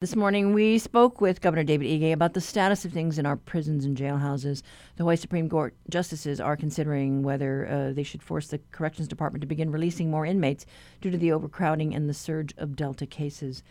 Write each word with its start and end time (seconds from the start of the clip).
This 0.00 0.16
morning, 0.16 0.54
we 0.54 0.78
spoke 0.78 1.20
with 1.20 1.42
Governor 1.42 1.62
David 1.62 1.86
Ige 1.86 2.14
about 2.14 2.32
the 2.32 2.40
status 2.40 2.86
of 2.86 2.92
things 2.92 3.18
in 3.18 3.26
our 3.26 3.36
prisons 3.36 3.84
and 3.84 3.94
jailhouses. 3.94 4.62
The 4.96 5.02
Hawaii 5.02 5.16
Supreme 5.16 5.50
Court 5.50 5.74
justices 5.90 6.40
are 6.40 6.56
considering 6.56 7.22
whether 7.22 7.68
uh, 7.68 7.92
they 7.92 8.02
should 8.02 8.22
force 8.22 8.46
the 8.46 8.62
Corrections 8.72 9.08
Department 9.08 9.42
to 9.42 9.46
begin 9.46 9.70
releasing 9.70 10.10
more 10.10 10.24
inmates 10.24 10.64
due 11.02 11.10
to 11.10 11.18
the 11.18 11.32
overcrowding 11.32 11.94
and 11.94 12.08
the 12.08 12.14
surge 12.14 12.54
of 12.56 12.76
Delta 12.76 13.04
cases. 13.04 13.62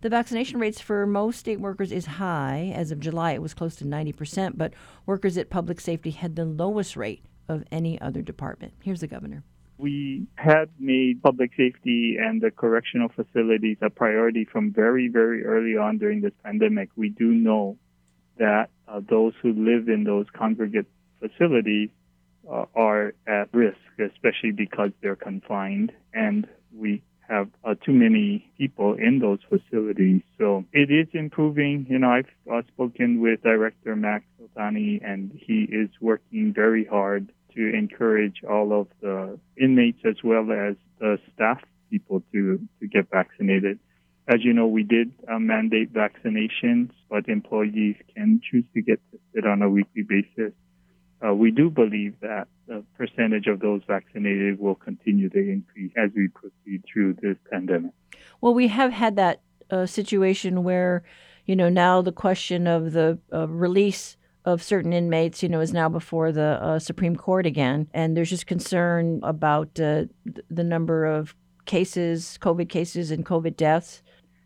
The 0.00 0.08
vaccination 0.08 0.58
rates 0.58 0.80
for 0.80 1.06
most 1.06 1.38
state 1.38 1.60
workers 1.60 1.92
is 1.92 2.06
high. 2.06 2.72
As 2.74 2.90
of 2.90 2.98
July, 2.98 3.34
it 3.34 3.42
was 3.42 3.54
close 3.54 3.76
to 3.76 3.84
90%, 3.84 4.54
but 4.56 4.74
workers 5.06 5.38
at 5.38 5.50
public 5.50 5.80
safety 5.80 6.10
had 6.10 6.34
the 6.34 6.44
lowest 6.44 6.96
rate 6.96 7.24
of 7.48 7.62
any 7.70 8.00
other 8.00 8.22
department. 8.22 8.72
Here's 8.82 9.02
the 9.02 9.06
governor. 9.06 9.44
We 9.78 10.26
had 10.36 10.70
made 10.78 11.22
public 11.22 11.50
safety 11.56 12.16
and 12.18 12.40
the 12.40 12.50
correctional 12.50 13.08
facilities 13.10 13.76
a 13.82 13.90
priority 13.90 14.44
from 14.44 14.72
very, 14.72 15.08
very 15.08 15.44
early 15.44 15.76
on 15.76 15.98
during 15.98 16.22
this 16.22 16.32
pandemic. 16.42 16.88
We 16.96 17.10
do 17.10 17.26
know 17.26 17.76
that 18.38 18.70
uh, 18.88 19.00
those 19.08 19.34
who 19.42 19.52
live 19.52 19.88
in 19.88 20.04
those 20.04 20.26
congregate 20.34 20.86
facilities 21.20 21.90
uh, 22.50 22.64
are 22.74 23.14
at 23.26 23.52
risk, 23.52 23.78
especially 23.98 24.52
because 24.52 24.90
they're 25.02 25.16
confined 25.16 25.92
and 26.14 26.46
we 26.74 27.02
have 27.28 27.48
uh, 27.64 27.74
too 27.84 27.92
many 27.92 28.50
people 28.56 28.94
in 28.94 29.18
those 29.18 29.40
facilities. 29.48 30.22
So 30.38 30.64
it 30.72 30.90
is 30.90 31.08
improving. 31.12 31.86
You 31.88 31.98
know, 31.98 32.10
I've 32.10 32.30
uh, 32.50 32.62
spoken 32.68 33.20
with 33.20 33.42
Director 33.42 33.96
Max 33.96 34.24
Otani 34.40 35.00
and 35.04 35.32
he 35.34 35.62
is 35.62 35.90
working 36.00 36.52
very 36.54 36.84
hard 36.84 37.32
to 37.56 37.74
encourage 37.74 38.42
all 38.48 38.78
of 38.80 38.86
the 39.00 39.38
inmates 39.60 39.98
as 40.04 40.16
well 40.22 40.52
as 40.52 40.76
the 41.00 41.18
staff 41.34 41.60
people 41.90 42.22
to, 42.32 42.60
to 42.80 42.86
get 42.86 43.08
vaccinated. 43.10 43.78
As 44.28 44.44
you 44.44 44.52
know, 44.52 44.66
we 44.66 44.82
did 44.82 45.12
uh, 45.28 45.38
mandate 45.38 45.92
vaccinations, 45.92 46.90
but 47.08 47.28
employees 47.28 47.96
can 48.14 48.40
choose 48.48 48.64
to 48.74 48.82
get 48.82 49.00
tested 49.10 49.46
on 49.46 49.62
a 49.62 49.68
weekly 49.68 50.02
basis. 50.02 50.52
Uh, 51.24 51.32
we 51.34 51.50
do 51.50 51.70
believe 51.70 52.14
that 52.20 52.48
the 52.66 52.84
percentage 52.98 53.46
of 53.46 53.60
those 53.60 53.82
vaccinated 53.86 54.58
will 54.58 54.74
continue 54.74 55.28
to 55.30 55.38
increase 55.38 55.92
as 55.96 56.10
we 56.14 56.28
proceed 56.28 56.82
through 56.92 57.14
this 57.22 57.36
pandemic. 57.50 57.92
Well, 58.40 58.52
we 58.52 58.68
have 58.68 58.92
had 58.92 59.16
that 59.16 59.40
uh, 59.70 59.86
situation 59.86 60.64
where, 60.64 61.04
you 61.46 61.56
know, 61.56 61.68
now 61.68 62.02
the 62.02 62.12
question 62.12 62.66
of 62.66 62.92
the 62.92 63.18
release 63.32 64.16
of 64.46 64.62
certain 64.62 64.92
inmates, 64.92 65.42
you 65.42 65.48
know, 65.48 65.60
is 65.60 65.72
now 65.72 65.88
before 65.88 66.30
the 66.30 66.62
uh, 66.62 66.78
Supreme 66.78 67.16
Court 67.16 67.44
again, 67.44 67.88
and 67.92 68.16
there's 68.16 68.30
just 68.30 68.46
concern 68.46 69.20
about 69.24 69.78
uh, 69.80 70.04
the 70.48 70.64
number 70.64 71.04
of 71.04 71.34
cases, 71.66 72.38
COVID 72.40 72.68
cases, 72.68 73.10
and 73.10 73.26
COVID 73.26 73.56
deaths. 73.56 74.02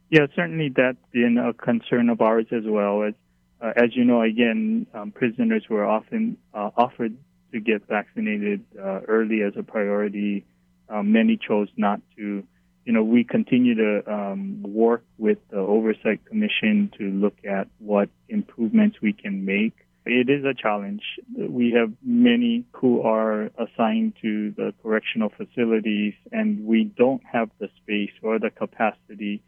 Yeah, 0.08 0.26
certainly 0.34 0.72
that's 0.74 0.96
been 1.12 1.36
a 1.36 1.52
concern 1.52 2.08
of 2.08 2.22
ours 2.22 2.46
as 2.50 2.64
well. 2.66 3.02
As, 3.02 3.14
uh, 3.60 3.72
as 3.76 3.94
you 3.94 4.04
know, 4.04 4.22
again, 4.22 4.86
um, 4.94 5.12
prisoners 5.12 5.64
were 5.68 5.84
often 5.84 6.38
uh, 6.54 6.70
offered 6.76 7.14
to 7.52 7.60
get 7.60 7.86
vaccinated 7.86 8.64
uh, 8.78 9.00
early 9.06 9.42
as 9.42 9.52
a 9.56 9.62
priority. 9.62 10.46
Um, 10.88 11.12
many 11.12 11.36
chose 11.36 11.68
not 11.76 12.00
to. 12.16 12.42
You 12.86 12.94
know, 12.94 13.04
we 13.04 13.22
continue 13.22 13.74
to 13.74 14.12
um, 14.12 14.62
work 14.62 15.04
with 15.18 15.38
the 15.50 15.58
Oversight 15.58 16.24
Commission 16.24 16.90
to 16.98 17.10
look 17.10 17.36
at 17.44 17.68
what 17.78 18.08
improvements 18.30 18.96
we 19.02 19.12
can 19.12 19.44
make 19.44 19.74
it 20.06 20.30
is 20.30 20.44
a 20.44 20.54
challenge. 20.54 21.02
We 21.36 21.72
have 21.72 21.92
many 22.02 22.64
who 22.72 23.02
are 23.02 23.50
assigned 23.58 24.14
to 24.22 24.52
the 24.52 24.72
correctional 24.82 25.30
facilities 25.30 26.14
and 26.32 26.64
we 26.64 26.84
don't 26.84 27.22
have 27.30 27.50
the 27.58 27.68
space 27.82 28.12
or 28.22 28.38
the 28.38 28.50
capacity 28.50 29.42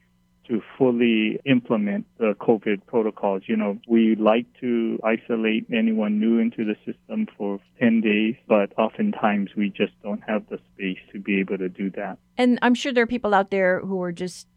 to 0.48 0.60
fully 0.76 1.40
implement 1.44 2.04
the 2.18 2.34
COVID 2.40 2.84
protocols. 2.86 3.42
You 3.46 3.56
know, 3.56 3.78
we 3.86 4.16
like 4.16 4.46
to 4.60 4.98
isolate 5.04 5.66
anyone 5.72 6.18
new 6.18 6.38
into 6.38 6.64
the 6.64 6.74
system 6.84 7.28
for 7.38 7.60
10 7.78 8.00
days, 8.00 8.34
but 8.48 8.76
oftentimes 8.76 9.50
we 9.56 9.70
just 9.70 9.92
don't 10.02 10.22
have 10.26 10.42
the 10.50 10.58
space 10.74 10.98
to 11.12 11.20
be 11.20 11.38
able 11.40 11.58
to 11.58 11.68
do 11.68 11.90
that. 11.90 12.18
And 12.36 12.58
I'm 12.60 12.74
sure 12.74 12.92
there 12.92 13.04
are 13.04 13.06
people 13.06 13.34
out 13.34 13.50
there 13.50 13.80
who 13.80 14.02
are 14.02 14.12
just 14.12 14.48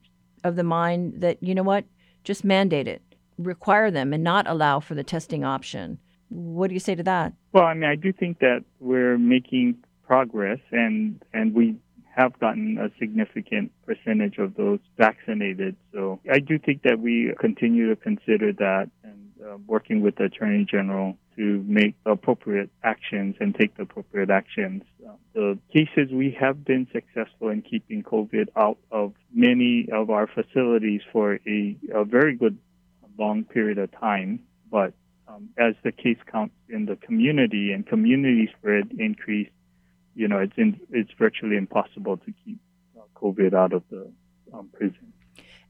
of 0.44 0.56
the 0.56 0.64
mind 0.64 1.22
that, 1.22 1.42
you 1.42 1.56
know 1.56 1.64
what, 1.64 1.86
just 2.24 2.44
mandate 2.44 2.88
it 2.88 3.02
require 3.38 3.92
them 3.92 4.14
and 4.14 4.24
not 4.24 4.48
allow 4.48 4.80
for 4.80 4.96
the 4.96 5.04
testing 5.04 5.44
option. 5.44 6.00
What 6.30 6.68
do 6.68 6.74
you 6.74 6.80
say 6.80 6.96
to 6.96 7.04
that? 7.04 7.34
Well, 7.52 7.66
I 7.66 7.74
mean, 7.74 7.90
I 7.90 7.96
do 7.96 8.12
think 8.12 8.40
that 8.40 8.64
we're 8.80 9.18
making 9.18 9.78
progress, 10.08 10.60
and 10.72 11.22
and 11.34 11.54
we 11.54 11.78
have 12.16 12.40
gotten 12.40 12.78
a 12.78 12.90
significant 12.98 13.72
percentage 13.86 14.38
of 14.38 14.56
those 14.56 14.80
vaccinated. 14.98 15.76
So 15.94 16.20
I 16.32 16.40
do 16.40 16.58
think 16.58 16.84
that 16.84 17.00
we 17.00 17.34
continue 17.40 17.90
to 17.90 17.96
consider 17.96 18.54
that 18.54 18.90
and 19.04 19.32
uh, 19.46 19.58
working 19.68 20.02
with 20.02 20.16
the 20.16 20.26
Attorney 20.26 20.66
General 20.70 21.18
to 21.36 21.64
make 21.68 21.96
appropriate 22.06 22.70
actions 22.84 23.36
and 23.42 23.54
take 23.54 23.76
the 23.76 23.84
appropriate 23.84 24.30
actions. 24.30 24.84
The 25.34 25.60
cases 25.74 26.12
we 26.12 26.36
have 26.40 26.64
been 26.64 26.88
successful 26.94 27.50
in 27.50 27.62
keeping 27.62 28.04
COVID 28.04 28.48
out 28.56 28.78
of 28.92 29.14
many 29.34 29.90
of 29.92 30.10
our 30.10 30.28
facilities 30.28 31.02
for 31.12 31.40
a, 31.46 31.78
a 31.94 32.06
very 32.06 32.36
good 32.38 32.58
long 33.18 33.44
period 33.44 33.78
of 33.78 33.92
time, 33.92 34.40
but 34.72 34.94
um, 35.28 35.50
as 35.58 35.76
the 35.84 35.92
case 35.92 36.18
count 36.32 36.52
in 36.70 36.86
the 36.86 36.96
community 36.96 37.72
and 37.72 37.86
community 37.86 38.50
spread 38.58 38.92
increase, 38.98 39.50
you 40.16 40.28
know, 40.28 40.40
it's 40.40 40.54
in, 40.58 40.80
it's 40.92 41.12
virtually 41.18 41.58
impossible 41.58 42.18
to 42.18 42.34
keep 42.44 42.60
uh, 42.98 43.02
COVID 43.16 43.54
out 43.54 43.74
of 43.74 43.84
the 43.90 44.12
um, 44.54 44.70
prison. 44.74 45.14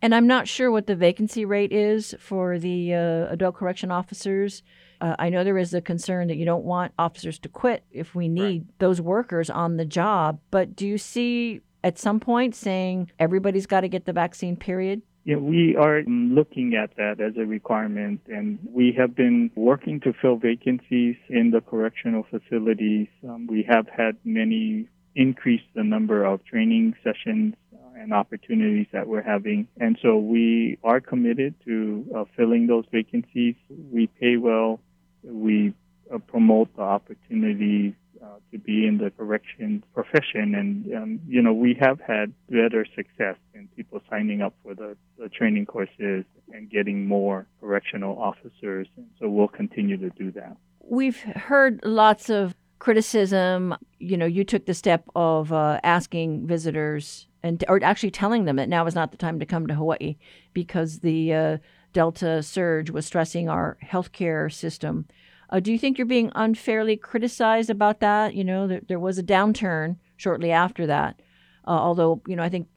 And 0.02 0.14
I'm 0.14 0.28
not 0.28 0.48
sure 0.48 0.70
what 0.70 0.88
the 0.88 0.96
vacancy 0.96 1.46
rate 1.46 1.72
is 1.72 2.14
for 2.20 2.60
the 2.60 2.94
uh, 2.94 3.34
adult 3.34 3.56
correction 3.56 3.92
officers. 3.92 4.62
Uh, 5.02 5.16
I 5.18 5.30
know 5.30 5.44
there 5.44 5.58
is 5.58 5.74
a 5.74 5.82
concern 5.82 6.28
that 6.28 6.36
you 6.36 6.46
don't 6.46 6.64
want 6.64 6.94
officers 7.00 7.40
to 7.40 7.50
quit 7.50 7.84
if 7.92 8.14
we 8.14 8.28
need 8.28 8.62
right. 8.62 8.80
those 8.80 9.02
workers 9.02 9.50
on 9.50 9.78
the 9.78 9.86
job. 9.86 10.40
But 10.52 10.76
do 10.76 10.86
you 10.86 10.98
see 10.98 11.62
at 11.84 11.98
some 11.98 12.20
point 12.20 12.56
saying 12.56 13.12
everybody's 13.20 13.66
got 13.66 13.82
to 13.82 13.88
get 13.88 14.06
the 14.06 14.14
vaccine, 14.14 14.58
period? 14.58 15.02
Yeah, 15.26 15.38
we 15.38 15.76
are 15.76 16.04
looking 16.04 16.76
at 16.76 16.96
that 16.98 17.20
as 17.20 17.36
a 17.36 17.48
requirement, 17.48 18.22
and 18.28 18.60
we 18.72 18.94
have 18.96 19.16
been 19.16 19.50
working 19.56 20.00
to 20.02 20.14
fill 20.22 20.38
vacancies 20.38 21.16
in 21.30 21.50
the 21.50 21.62
correctional 21.62 22.28
facilities. 22.30 23.08
Um, 23.28 23.48
we 23.48 23.66
have 23.68 23.88
had 23.88 24.18
many 24.24 24.88
increase 25.16 25.64
the 25.74 25.84
number 25.84 26.24
of 26.24 26.46
training 26.46 26.94
sessions 27.04 27.56
and 27.98 28.14
opportunities 28.14 28.86
that 28.94 29.08
we're 29.08 29.24
having. 29.24 29.68
And 29.80 29.98
so 30.00 30.18
we 30.18 30.78
are 30.84 31.02
committed 31.02 31.56
to 31.66 32.06
uh, 32.16 32.26
filling 32.38 32.68
those 32.68 32.86
vacancies. 32.92 33.56
We 33.92 34.06
pay 34.06 34.38
well. 34.38 34.80
We 35.24 35.74
uh, 36.14 36.20
promote 36.20 36.76
the 36.76 36.84
opportunities 36.84 37.94
uh, 38.24 38.38
to 38.52 38.58
be 38.58 38.88
in 38.88 38.98
the 38.98 39.12
correction 39.12 39.84
profession. 39.94 40.56
And, 40.56 40.96
um, 40.96 41.20
you 41.28 41.42
know, 41.42 41.54
we 41.54 41.78
have 41.80 42.00
had 42.00 42.34
better 42.50 42.86
success 42.96 43.36
in 43.54 43.68
people 43.76 44.02
signing 44.10 44.42
up 44.42 44.54
for 44.64 44.74
the, 44.74 44.98
the 45.18 45.30
training 45.30 45.66
courses 45.66 46.26
and 46.54 46.70
getting 46.70 47.06
more 47.06 47.48
correctional 47.60 48.18
officers. 48.20 48.88
And 48.98 49.08
so 49.20 49.30
we'll 49.30 49.48
continue 49.48 49.98
to 49.98 50.10
do 50.12 50.32
that. 50.32 50.58
We've 50.80 51.20
heard 51.20 51.80
lots 51.84 52.30
of 52.30 52.56
criticism. 52.80 53.76
You 54.00 54.18
know, 54.18 54.26
you 54.26 54.44
took 54.44 54.66
the 54.66 54.74
step 54.74 55.08
of 55.16 55.52
uh, 55.52 55.80
asking 55.84 56.48
visitors 56.48 57.28
and 57.42 57.64
or 57.68 57.84
actually 57.84 58.12
telling 58.12 58.46
them 58.46 58.56
that 58.56 58.70
now 58.70 58.86
is 58.86 58.96
not 58.96 59.12
the 59.12 59.18
time 59.18 59.40
to 59.40 59.46
come 59.46 59.68
to 59.68 59.76
Hawaii 59.76 60.18
because 60.54 61.00
the 61.00 61.34
uh, 61.34 61.58
Delta 61.94 62.44
surge 62.44 62.90
was 62.90 63.06
stressing 63.06 63.48
our 63.48 63.78
healthcare 63.84 64.52
system. 64.52 65.06
Uh, 65.50 65.60
do 65.60 65.72
you 65.72 65.78
think 65.78 65.98
you're 65.98 66.06
being 66.08 66.32
unfairly 66.36 66.98
criticized 66.98 67.70
about 67.70 68.00
that? 68.00 68.34
You 68.34 68.44
know, 68.44 68.68
there, 68.68 68.82
there 68.88 69.00
was 69.00 69.18
a 69.18 69.24
downturn 69.24 69.98
shortly 70.18 70.52
after 70.52 70.88
that, 70.88 71.22
uh, 71.68 71.72
although, 71.72 72.22
you 72.28 72.36
know, 72.36 72.44
I 72.44 72.50
think 72.50 72.68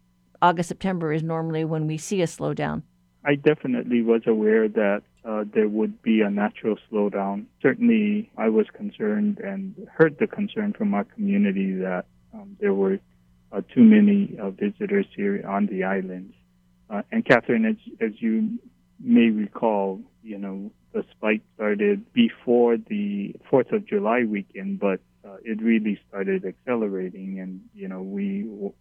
August, 0.40 0.68
September 0.68 1.12
is 1.12 1.22
normally 1.22 1.64
when 1.64 1.86
we 1.86 1.98
see 1.98 2.22
a 2.22 2.26
slowdown. 2.26 2.82
I 3.24 3.34
definitely 3.34 4.02
was 4.02 4.22
aware 4.26 4.68
that 4.68 5.02
uh, 5.24 5.44
there 5.52 5.68
would 5.68 6.00
be 6.02 6.20
a 6.22 6.30
natural 6.30 6.76
slowdown. 6.90 7.46
Certainly, 7.60 8.30
I 8.38 8.48
was 8.48 8.66
concerned 8.72 9.38
and 9.40 9.74
heard 9.92 10.16
the 10.18 10.26
concern 10.26 10.72
from 10.72 10.94
our 10.94 11.04
community 11.04 11.74
that 11.74 12.06
um, 12.32 12.56
there 12.60 12.74
were 12.74 12.98
uh, 13.52 13.60
too 13.74 13.82
many 13.82 14.38
uh, 14.40 14.50
visitors 14.50 15.06
here 15.14 15.44
on 15.46 15.66
the 15.66 15.84
islands. 15.84 16.34
Uh, 16.88 17.02
and 17.12 17.24
Catherine, 17.24 17.66
as, 17.66 17.76
as 18.00 18.12
you 18.20 18.58
may 19.00 19.28
recall, 19.30 20.00
you 20.22 20.38
know, 20.38 20.70
the 20.92 21.04
spike 21.16 21.42
started 21.54 22.12
before 22.12 22.76
the 22.76 23.34
4th 23.50 23.72
of 23.72 23.86
July 23.86 24.24
weekend, 24.24 24.80
but 24.80 25.00
uh, 25.24 25.36
it 25.44 25.60
really 25.62 26.00
started 26.08 26.44
accelerating. 26.44 27.40
And, 27.40 27.60
you 27.74 27.88
know, 27.88 28.02
we 28.02 28.42
w- 28.42 28.72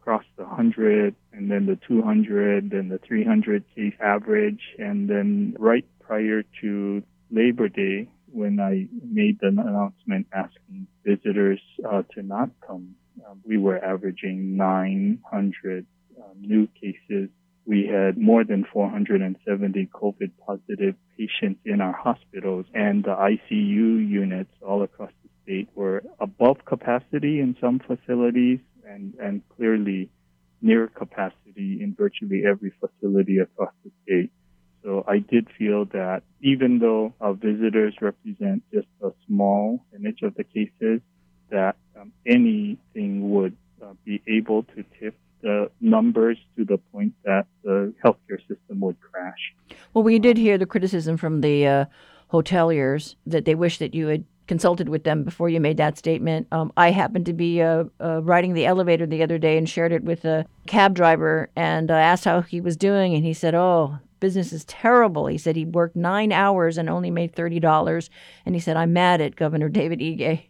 crossed 0.00 0.28
the 0.36 0.44
100 0.44 1.14
and 1.32 1.50
then 1.50 1.66
the 1.66 1.78
200 1.86 2.70
then 2.70 2.88
the 2.88 2.98
300 2.98 3.64
case 3.74 3.94
average. 4.00 4.60
And 4.78 5.08
then 5.08 5.56
right 5.58 5.84
prior 6.00 6.42
to 6.62 7.02
Labor 7.30 7.68
Day, 7.68 8.08
when 8.32 8.58
I 8.60 8.88
made 9.04 9.38
the 9.40 9.48
announcement 9.48 10.26
asking 10.32 10.86
visitors 11.04 11.60
uh, 11.88 12.02
to 12.14 12.22
not 12.22 12.50
come, 12.66 12.94
uh, 13.24 13.34
we 13.44 13.58
were 13.58 13.82
averaging 13.84 14.56
900 14.56 15.86
uh, 16.18 16.22
new 16.40 16.66
cases 16.80 17.28
we 17.64 17.86
had 17.86 18.18
more 18.18 18.44
than 18.44 18.64
470 18.72 19.88
COVID 19.94 20.30
positive 20.46 20.96
patients 21.16 21.60
in 21.64 21.80
our 21.80 21.92
hospitals 21.92 22.66
and 22.74 23.04
the 23.04 23.14
ICU 23.14 24.08
units 24.08 24.50
all 24.66 24.82
across 24.82 25.12
the 25.22 25.28
state 25.44 25.68
were 25.74 26.02
above 26.18 26.64
capacity 26.64 27.40
in 27.40 27.56
some 27.60 27.78
facilities 27.78 28.58
and, 28.84 29.14
and 29.20 29.42
clearly 29.56 30.10
near 30.60 30.88
capacity 30.88 31.80
in 31.80 31.94
virtually 31.96 32.42
every 32.48 32.72
facility 32.80 33.38
across 33.38 33.72
the 33.84 33.90
state. 34.04 34.30
So 34.82 35.04
I 35.06 35.18
did 35.18 35.48
feel 35.56 35.84
that 35.86 36.22
even 36.40 36.80
though 36.80 37.14
our 37.20 37.34
visitors 37.34 37.94
represent 38.00 38.64
just 38.72 38.88
a 39.02 39.10
small 39.26 39.84
image 39.94 40.22
of 40.22 40.34
the 40.34 40.44
cases, 40.44 41.00
that 41.50 41.76
um, 42.00 42.12
anything 42.26 43.30
would 43.30 43.56
uh, 43.82 43.92
be 44.04 44.22
able 44.26 44.64
to 44.64 44.84
tip 44.98 45.14
numbers 45.80 46.38
to 46.56 46.64
the 46.64 46.78
point 46.78 47.12
that 47.24 47.46
the 47.64 47.92
healthcare 48.04 48.40
system 48.48 48.80
would 48.80 48.96
crash. 49.00 49.54
Well, 49.94 50.04
we 50.04 50.18
did 50.18 50.36
hear 50.36 50.58
the 50.58 50.66
criticism 50.66 51.16
from 51.16 51.40
the 51.40 51.66
uh, 51.66 51.84
hoteliers 52.32 53.16
that 53.26 53.44
they 53.44 53.54
wish 53.54 53.78
that 53.78 53.94
you 53.94 54.06
had 54.08 54.24
consulted 54.46 54.88
with 54.88 55.04
them 55.04 55.22
before 55.22 55.48
you 55.48 55.60
made 55.60 55.76
that 55.76 55.96
statement. 55.96 56.46
Um, 56.52 56.72
I 56.76 56.90
happened 56.90 57.26
to 57.26 57.32
be 57.32 57.62
uh, 57.62 57.84
uh, 58.00 58.22
riding 58.22 58.54
the 58.54 58.66
elevator 58.66 59.06
the 59.06 59.22
other 59.22 59.38
day 59.38 59.56
and 59.56 59.68
shared 59.68 59.92
it 59.92 60.04
with 60.04 60.24
a 60.24 60.46
cab 60.66 60.94
driver 60.94 61.48
and 61.56 61.90
uh, 61.90 61.94
asked 61.94 62.24
how 62.24 62.42
he 62.42 62.60
was 62.60 62.76
doing, 62.76 63.14
and 63.14 63.24
he 63.24 63.34
said, 63.34 63.54
"Oh." 63.54 63.98
Business 64.20 64.52
is 64.52 64.64
terrible. 64.66 65.26
He 65.26 65.36
said 65.36 65.56
he 65.56 65.64
worked 65.64 65.96
nine 65.96 66.30
hours 66.30 66.78
and 66.78 66.88
only 66.88 67.10
made 67.10 67.34
thirty 67.34 67.58
dollars, 67.58 68.08
and 68.46 68.54
he 68.54 68.60
said, 68.60 68.76
"I'm 68.76 68.92
mad 68.92 69.20
at 69.20 69.34
Governor 69.34 69.68
David 69.68 69.98
Ige." 69.98 70.42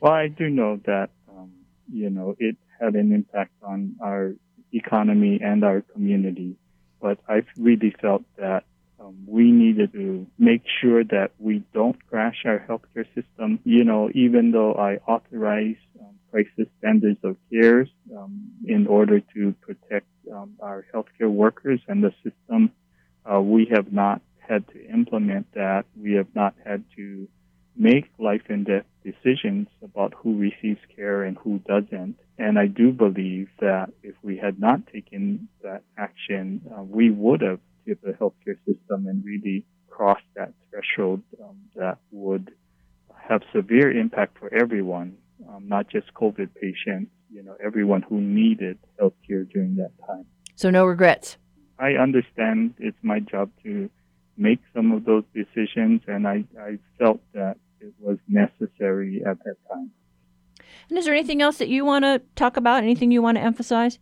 Well, 0.00 0.12
I 0.12 0.28
do 0.28 0.50
know 0.50 0.78
that 0.84 1.08
um, 1.30 1.50
you 1.90 2.10
know 2.10 2.36
it 2.38 2.58
had 2.80 2.94
an 2.94 3.12
impact 3.12 3.52
on 3.62 3.96
our 4.00 4.34
economy 4.72 5.40
and 5.42 5.64
our 5.64 5.80
community, 5.80 6.56
but 7.00 7.18
I 7.28 7.42
really 7.56 7.94
felt 8.00 8.22
that 8.36 8.64
um, 9.00 9.24
we 9.26 9.50
needed 9.50 9.92
to 9.92 10.26
make 10.38 10.62
sure 10.80 11.04
that 11.04 11.32
we 11.38 11.62
don't 11.72 11.96
crash 12.08 12.44
our 12.44 12.64
healthcare 12.68 13.06
system. 13.14 13.60
You 13.64 13.84
know, 13.84 14.10
even 14.14 14.52
though 14.52 14.74
I 14.74 14.96
authorize 15.06 15.76
um, 16.00 16.14
crisis 16.30 16.68
standards 16.78 17.18
of 17.22 17.36
care 17.50 17.86
um, 18.16 18.50
in 18.64 18.86
order 18.86 19.20
to 19.34 19.54
protect 19.60 20.06
um, 20.32 20.54
our 20.60 20.86
healthcare 20.94 21.30
workers 21.30 21.80
and 21.88 22.02
the 22.02 22.12
system, 22.22 22.70
uh, 23.30 23.40
we 23.40 23.66
have 23.66 23.92
not 23.92 24.22
had 24.38 24.66
to 24.68 24.86
implement 24.88 25.46
that. 25.54 25.84
We 25.96 26.12
have 26.14 26.34
not 26.34 26.54
had 26.64 26.84
to 26.96 27.28
make 27.76 28.10
life 28.18 28.42
and 28.48 28.66
death 28.66 28.84
decisions 29.04 29.68
about 29.82 30.14
who 30.16 30.38
receives 30.38 30.80
care 30.94 31.22
and 31.24 31.36
who 31.38 31.58
doesn't. 31.60 32.16
And 32.38 32.58
I 32.58 32.66
do 32.66 32.92
believe 32.92 33.48
that 33.60 33.90
if 34.02 34.14
we 34.22 34.36
had 34.38 34.58
not 34.58 34.86
taken 34.92 35.48
that 35.62 35.82
action, 35.98 36.62
uh, 36.76 36.82
we 36.82 37.10
would 37.10 37.40
have 37.42 37.60
hit 37.86 38.02
the 38.02 38.12
healthcare 38.12 38.56
system 38.66 39.06
and 39.06 39.24
really 39.24 39.64
crossed 39.88 40.22
that 40.36 40.52
threshold 40.70 41.22
um, 41.42 41.56
that 41.76 41.98
would 42.10 42.50
have 43.28 43.42
severe 43.54 43.90
impact 43.90 44.38
for 44.38 44.52
everyone, 44.52 45.16
um, 45.48 45.68
not 45.68 45.88
just 45.88 46.12
COVID 46.14 46.50
patients, 46.60 47.10
you 47.32 47.42
know, 47.42 47.56
everyone 47.64 48.02
who 48.02 48.20
needed 48.20 48.78
healthcare 49.00 49.48
during 49.50 49.76
that 49.76 49.92
time. 50.06 50.26
So 50.56 50.70
no 50.70 50.84
regrets. 50.84 51.36
I 51.78 51.92
understand 51.92 52.74
it's 52.78 52.96
my 53.02 53.20
job 53.20 53.50
to 53.64 53.90
make 54.36 54.60
some 54.74 54.92
of 54.92 55.04
those 55.04 55.24
decisions, 55.34 56.02
and 56.06 56.26
I, 56.26 56.44
I 56.60 56.78
felt 56.98 57.20
that 57.34 57.56
it 57.80 57.94
was 58.00 58.18
necessary 58.28 59.22
at 59.26 59.42
that 59.44 59.56
time. 59.70 59.90
And 60.88 60.98
is 60.98 61.04
there 61.04 61.14
anything 61.14 61.42
else 61.42 61.58
that 61.58 61.68
you 61.68 61.84
want 61.84 62.04
to 62.04 62.22
talk 62.36 62.56
about? 62.56 62.82
Anything 62.82 63.10
you 63.10 63.22
want 63.22 63.38
to 63.38 63.42
emphasize? 63.42 63.98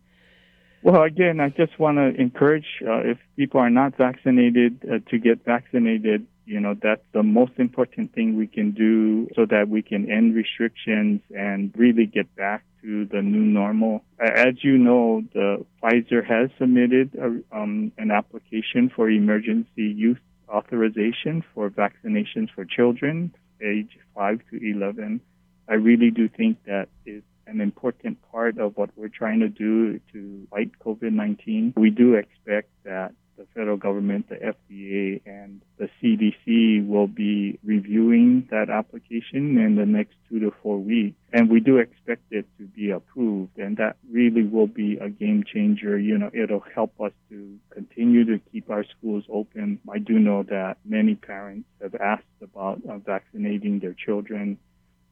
Well, 0.81 1.03
again, 1.03 1.39
I 1.39 1.49
just 1.49 1.79
want 1.79 1.97
to 1.97 2.13
encourage 2.19 2.65
uh, 2.85 2.99
if 2.99 3.17
people 3.37 3.61
are 3.61 3.69
not 3.69 3.95
vaccinated 3.95 4.79
uh, 4.83 4.99
to 5.09 5.17
get 5.17 5.45
vaccinated. 5.45 6.27
You 6.45 6.59
know, 6.59 6.75
that's 6.81 7.03
the 7.13 7.23
most 7.23 7.53
important 7.57 8.13
thing 8.13 8.35
we 8.35 8.47
can 8.47 8.71
do 8.71 9.29
so 9.33 9.45
that 9.45 9.69
we 9.69 9.81
can 9.81 10.11
end 10.11 10.35
restrictions 10.35 11.21
and 11.33 11.73
really 11.77 12.05
get 12.05 12.35
back 12.35 12.65
to 12.81 13.05
the 13.05 13.21
new 13.21 13.39
normal. 13.39 14.03
As 14.19 14.61
you 14.61 14.77
know, 14.77 15.23
the 15.33 15.65
Pfizer 15.81 16.25
has 16.25 16.49
submitted 16.59 17.15
a, 17.15 17.57
um, 17.57 17.93
an 17.97 18.11
application 18.11 18.91
for 18.93 19.09
emergency 19.09 19.83
use 19.83 20.17
authorization 20.49 21.45
for 21.53 21.69
vaccinations 21.69 22.49
for 22.53 22.65
children 22.65 23.33
age 23.63 23.97
5 24.15 24.39
to 24.51 24.71
11. 24.71 25.21
I 25.67 25.75
really 25.75 26.11
do 26.11 26.27
think 26.27 26.57
that 26.65 26.89
it's 27.05 27.25
an 27.47 27.61
important 27.61 28.17
part 28.31 28.57
of 28.57 28.75
what 28.77 28.89
we're 28.95 29.07
trying 29.07 29.39
to 29.39 29.49
do 29.49 29.99
to 30.11 30.47
fight 30.51 30.71
COVID-19. 30.85 31.73
We 31.77 31.89
do 31.89 32.15
expect 32.15 32.69
that 32.83 33.13
the 33.37 33.45
federal 33.53 33.77
government, 33.77 34.29
the 34.29 34.35
FDA, 34.35 35.21
and 35.25 35.61
the 35.77 35.89
CDC 36.01 36.87
will 36.87 37.07
be 37.07 37.59
reviewing 37.63 38.47
that 38.51 38.69
application 38.69 39.57
in 39.57 39.75
the 39.75 39.85
next 39.85 40.15
two 40.29 40.39
to 40.39 40.53
four 40.61 40.77
weeks. 40.77 41.17
And 41.31 41.49
we 41.49 41.59
do 41.59 41.77
expect 41.77 42.21
it 42.31 42.45
to 42.57 42.65
be 42.65 42.91
approved. 42.91 43.57
And 43.57 43.77
that 43.77 43.97
really 44.09 44.43
will 44.43 44.67
be 44.67 44.97
a 44.97 45.09
game 45.09 45.43
changer. 45.43 45.97
You 45.97 46.17
know, 46.17 46.29
it'll 46.33 46.63
help 46.75 46.99
us 47.01 47.11
to 47.29 47.57
continue 47.71 48.25
to 48.25 48.39
keep 48.51 48.69
our 48.69 48.85
schools 48.97 49.23
open. 49.29 49.79
I 49.91 49.99
do 49.99 50.19
know 50.19 50.43
that 50.43 50.77
many 50.85 51.15
parents 51.15 51.67
have 51.81 51.95
asked 51.95 52.23
about 52.41 52.81
uh, 52.87 52.97
vaccinating 52.99 53.79
their 53.79 53.93
children. 53.93 54.57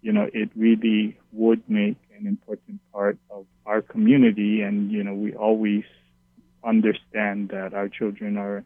You 0.02 0.14
know, 0.14 0.30
it 0.32 0.50
really 0.56 1.18
would 1.32 1.68
make 1.70 1.98
an 2.18 2.28
important 2.28 2.80
part 2.92 3.18
of 3.30 3.46
our 3.66 3.82
community. 3.82 4.62
And, 4.62 4.92
you 4.92 5.04
know, 5.04 5.14
we 5.14 5.34
always 5.34 5.84
understand 6.64 7.50
that 7.50 7.74
our 7.74 7.90
children 7.90 8.38
are 8.38 8.64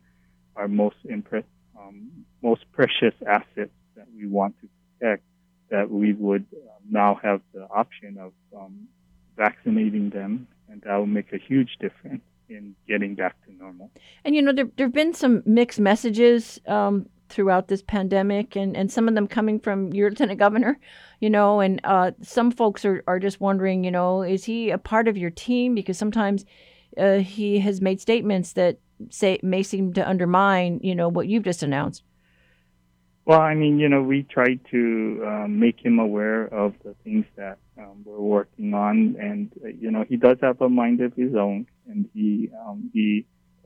our 0.55 0.67
most 0.67 0.97
impre- 1.05 1.43
um, 1.77 2.25
most 2.41 2.63
precious 2.71 3.13
assets 3.27 3.71
that 3.95 4.07
we 4.15 4.27
want 4.27 4.55
to 4.61 4.69
protect. 4.99 5.23
That 5.69 5.89
we 5.89 6.13
would 6.13 6.45
um, 6.53 6.83
now 6.89 7.19
have 7.23 7.41
the 7.53 7.67
option 7.69 8.17
of 8.19 8.33
um, 8.55 8.87
vaccinating 9.35 10.11
them, 10.11 10.47
and 10.69 10.81
that 10.83 10.95
will 10.95 11.07
make 11.07 11.33
a 11.33 11.37
huge 11.37 11.77
difference 11.79 12.21
in 12.49 12.75
getting 12.87 13.15
back 13.15 13.35
to 13.45 13.53
normal. 13.53 13.89
And 14.23 14.35
you 14.35 14.41
know, 14.41 14.53
there 14.53 14.69
there 14.77 14.85
have 14.85 14.93
been 14.93 15.13
some 15.13 15.41
mixed 15.45 15.79
messages 15.79 16.59
um, 16.67 17.07
throughout 17.29 17.67
this 17.67 17.81
pandemic, 17.81 18.55
and, 18.55 18.77
and 18.77 18.91
some 18.91 19.07
of 19.07 19.15
them 19.15 19.27
coming 19.27 19.59
from 19.59 19.91
your 19.93 20.09
lieutenant 20.11 20.39
governor, 20.39 20.79
you 21.19 21.29
know, 21.29 21.59
and 21.59 21.81
uh, 21.83 22.11
some 22.21 22.51
folks 22.51 22.85
are, 22.85 23.03
are 23.07 23.19
just 23.19 23.41
wondering, 23.41 23.83
you 23.83 23.91
know, 23.91 24.21
is 24.21 24.45
he 24.45 24.69
a 24.69 24.77
part 24.77 25.07
of 25.07 25.17
your 25.17 25.31
team? 25.31 25.75
Because 25.75 25.97
sometimes 25.97 26.45
uh, 26.97 27.17
he 27.17 27.59
has 27.59 27.81
made 27.81 28.01
statements 28.01 28.53
that 28.53 28.79
say 29.09 29.39
may 29.43 29.63
seem 29.63 29.93
to 29.93 30.07
undermine, 30.07 30.79
you 30.83 30.95
know, 30.95 31.09
what 31.09 31.27
you've 31.27 31.43
just 31.43 31.63
announced. 31.63 32.03
Well, 33.25 33.41
I 33.41 33.55
mean, 33.55 33.79
you 33.79 33.89
know, 33.89 34.03
we 34.03 34.21
try 34.23 34.59
to 34.69 35.23
um, 35.25 35.59
make 35.59 35.83
him 35.83 35.97
aware 35.97 36.45
of 36.45 36.75
the 36.83 36.93
things 37.03 37.25
that 37.37 37.57
um, 37.77 38.03
we're 38.05 38.19
working 38.19 38.73
on, 38.75 39.15
and 39.19 39.51
uh, 39.63 39.69
you 39.69 39.89
know, 39.89 40.05
he 40.07 40.15
does 40.15 40.37
have 40.41 40.61
a 40.61 40.69
mind 40.69 41.01
of 41.01 41.13
his 41.15 41.35
own, 41.35 41.65
and 41.87 42.07
he 42.13 42.49
um, 42.67 42.91
he 42.93 43.25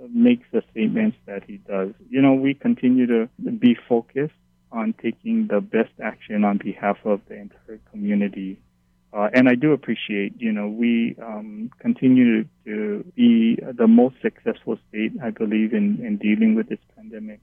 makes 0.09 0.47
the 0.53 0.63
statements 0.71 1.17
that 1.25 1.43
he 1.45 1.57
does. 1.57 1.89
You 2.09 2.21
know, 2.21 2.33
we 2.33 2.53
continue 2.53 3.05
to 3.07 3.29
be 3.59 3.75
focused 3.87 4.33
on 4.71 4.93
taking 5.01 5.47
the 5.47 5.59
best 5.59 5.91
action 6.01 6.45
on 6.45 6.57
behalf 6.57 6.97
of 7.03 7.21
the 7.27 7.35
entire 7.35 7.79
community 7.91 8.59
uh, 9.11 9.29
and 9.33 9.49
I 9.49 9.55
do 9.55 9.73
appreciate, 9.73 10.33
you 10.37 10.51
know, 10.51 10.67
we 10.67 11.15
um, 11.21 11.71
continue 11.79 12.45
to 12.65 13.03
be 13.15 13.55
the 13.55 13.87
most 13.87 14.15
successful 14.21 14.77
state, 14.89 15.13
I 15.23 15.31
believe, 15.31 15.73
in, 15.73 16.05
in 16.05 16.17
dealing 16.17 16.55
with 16.55 16.69
this 16.69 16.79
pandemic. 16.95 17.39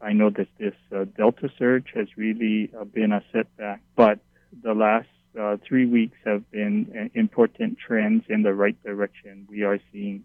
I 0.00 0.12
know 0.12 0.30
that 0.30 0.48
this 0.58 0.74
uh, 0.94 1.04
Delta 1.16 1.48
surge 1.58 1.86
has 1.94 2.08
really 2.16 2.70
uh, 2.78 2.84
been 2.84 3.12
a 3.12 3.22
setback, 3.32 3.82
but 3.94 4.18
the 4.62 4.74
last 4.74 5.08
uh, 5.38 5.56
three 5.66 5.86
weeks 5.86 6.16
have 6.24 6.50
been 6.50 6.92
uh, 6.94 7.18
important 7.18 7.78
trends 7.78 8.24
in 8.28 8.42
the 8.42 8.52
right 8.54 8.80
direction. 8.82 9.46
We 9.48 9.62
are 9.62 9.78
seeing 9.92 10.24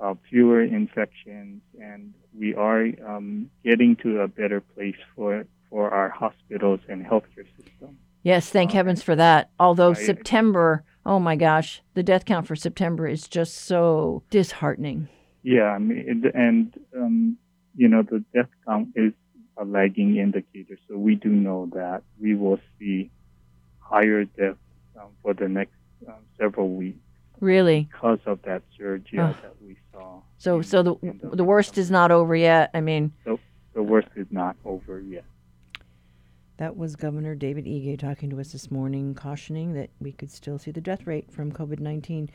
uh, 0.00 0.14
fewer 0.28 0.62
infections, 0.62 1.62
and 1.80 2.12
we 2.38 2.54
are 2.54 2.86
um, 3.06 3.50
getting 3.64 3.96
to 3.96 4.20
a 4.20 4.28
better 4.28 4.60
place 4.60 4.96
for 5.16 5.44
for 5.70 5.90
our 5.90 6.08
hospitals 6.08 6.80
and 6.88 7.04
healthcare. 7.04 7.37
Yes, 8.28 8.50
thank 8.50 8.72
heavens 8.72 9.02
for 9.02 9.16
that. 9.16 9.48
Although 9.58 9.94
September, 9.94 10.84
oh 11.06 11.18
my 11.18 11.34
gosh, 11.34 11.80
the 11.94 12.02
death 12.02 12.26
count 12.26 12.46
for 12.46 12.54
September 12.54 13.08
is 13.08 13.26
just 13.26 13.54
so 13.54 14.22
disheartening. 14.28 15.08
Yeah, 15.42 15.70
I 15.70 15.78
mean, 15.78 16.30
and 16.34 16.78
um, 16.94 17.38
you 17.74 17.88
know 17.88 18.02
the 18.02 18.22
death 18.34 18.50
count 18.66 18.88
is 18.96 19.14
a 19.56 19.64
lagging 19.64 20.18
indicator, 20.18 20.76
so 20.86 20.98
we 20.98 21.14
do 21.14 21.30
know 21.30 21.70
that 21.72 22.02
we 22.20 22.34
will 22.34 22.60
see 22.78 23.10
higher 23.78 24.24
deaths 24.24 24.58
um, 25.00 25.08
for 25.22 25.32
the 25.32 25.48
next 25.48 25.72
um, 26.06 26.16
several 26.38 26.68
weeks. 26.68 26.98
Really? 27.40 27.88
Because 27.90 28.18
of 28.26 28.42
that 28.42 28.62
surge 28.76 29.06
yeah, 29.10 29.32
that 29.40 29.54
we 29.62 29.78
saw. 29.90 30.20
So, 30.36 30.58
in, 30.58 30.64
so 30.64 30.82
the 30.82 30.94
the, 31.22 31.36
the 31.36 31.44
worst 31.44 31.78
is 31.78 31.90
not 31.90 32.10
over 32.10 32.36
yet. 32.36 32.72
I 32.74 32.82
mean, 32.82 33.10
so 33.24 33.40
the 33.72 33.82
worst 33.82 34.08
is 34.16 34.26
not 34.30 34.54
over 34.66 35.00
yet. 35.00 35.24
That 36.58 36.76
was 36.76 36.96
Governor 36.96 37.36
David 37.36 37.66
Ige 37.66 37.96
talking 38.00 38.30
to 38.30 38.40
us 38.40 38.50
this 38.50 38.68
morning, 38.68 39.14
cautioning 39.14 39.74
that 39.74 39.90
we 40.00 40.10
could 40.10 40.32
still 40.32 40.58
see 40.58 40.72
the 40.72 40.80
death 40.80 41.06
rate 41.06 41.30
from 41.30 41.52
COVID 41.52 41.78
19, 41.78 42.28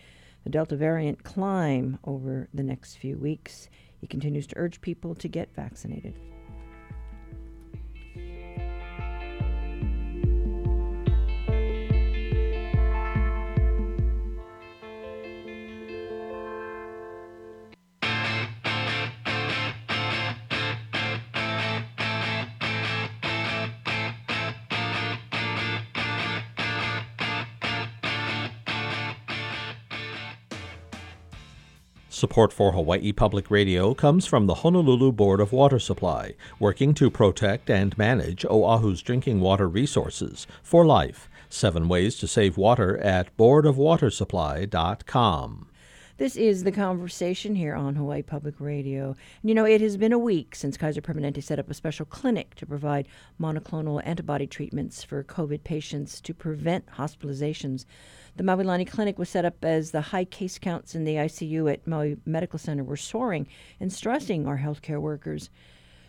the 0.45 0.49
Delta 0.49 0.77
variant, 0.77 1.25
climb 1.25 1.99
over 2.05 2.47
the 2.53 2.63
next 2.63 2.95
few 2.95 3.17
weeks. 3.17 3.67
He 3.99 4.07
continues 4.07 4.47
to 4.47 4.57
urge 4.57 4.79
people 4.79 5.13
to 5.15 5.27
get 5.27 5.53
vaccinated. 5.53 6.17
Support 32.13 32.53
for 32.53 32.72
Hawaii 32.74 33.12
Public 33.12 33.50
Radio 33.50 33.96
comes 33.96 34.27
from 34.27 34.46
the 34.46 34.53
Honolulu 34.53 35.12
Board 35.12 35.39
of 35.39 35.51
Water 35.51 35.79
Supply, 35.79 36.36
working 36.60 36.93
to 36.93 37.10
protect 37.10 37.72
and 37.72 37.98
manage 37.98 38.46
Oahu's 38.46 39.01
drinking 39.01 39.39
water 39.39 39.67
resources 39.67 40.46
for 40.62 40.86
life. 40.86 41.27
Seven 41.50 41.88
ways 41.88 42.17
to 42.17 42.27
save 42.27 42.55
water 42.55 43.00
at 43.00 43.36
boardofwatersupply.com. 43.36 45.70
This 46.17 46.36
is 46.36 46.63
the 46.63 46.72
conversation 46.72 47.55
here 47.55 47.74
on 47.74 47.96
Hawaii 47.96 48.22
Public 48.22 48.60
Radio. 48.60 49.15
You 49.41 49.55
know, 49.55 49.65
it 49.65 49.82
has 49.82 49.98
been 49.98 50.13
a 50.13 50.20
week 50.20 50.53
since 50.53 50.77
Kaiser 50.77 51.01
Permanente 51.01 51.41
set 51.41 51.58
up 51.58 51.72
a 51.72 51.74
special 51.74 52.05
clinic 52.05 52.53
to 52.55 52.67
provide 52.67 53.08
monoclonal 53.41 54.00
antibody 54.05 54.46
treatments 54.46 55.03
for 55.03 55.24
COVID 55.24 55.63
patients 55.63 56.22
to 56.22 56.36
prevent 56.36 56.86
hospitalizations. 56.86 57.86
The 58.35 58.43
Maui 58.43 58.63
Lani 58.63 58.85
Clinic 58.85 59.19
was 59.19 59.29
set 59.29 59.45
up 59.45 59.63
as 59.63 59.91
the 59.91 60.01
high 60.01 60.25
case 60.25 60.57
counts 60.57 60.95
in 60.95 61.03
the 61.03 61.15
ICU 61.15 61.71
at 61.71 61.85
Maui 61.85 62.17
Medical 62.25 62.57
Center 62.57 62.83
were 62.83 62.97
soaring 62.97 63.47
and 63.79 63.93
stressing 63.93 64.47
our 64.47 64.57
healthcare 64.57 64.99
workers. 64.99 65.51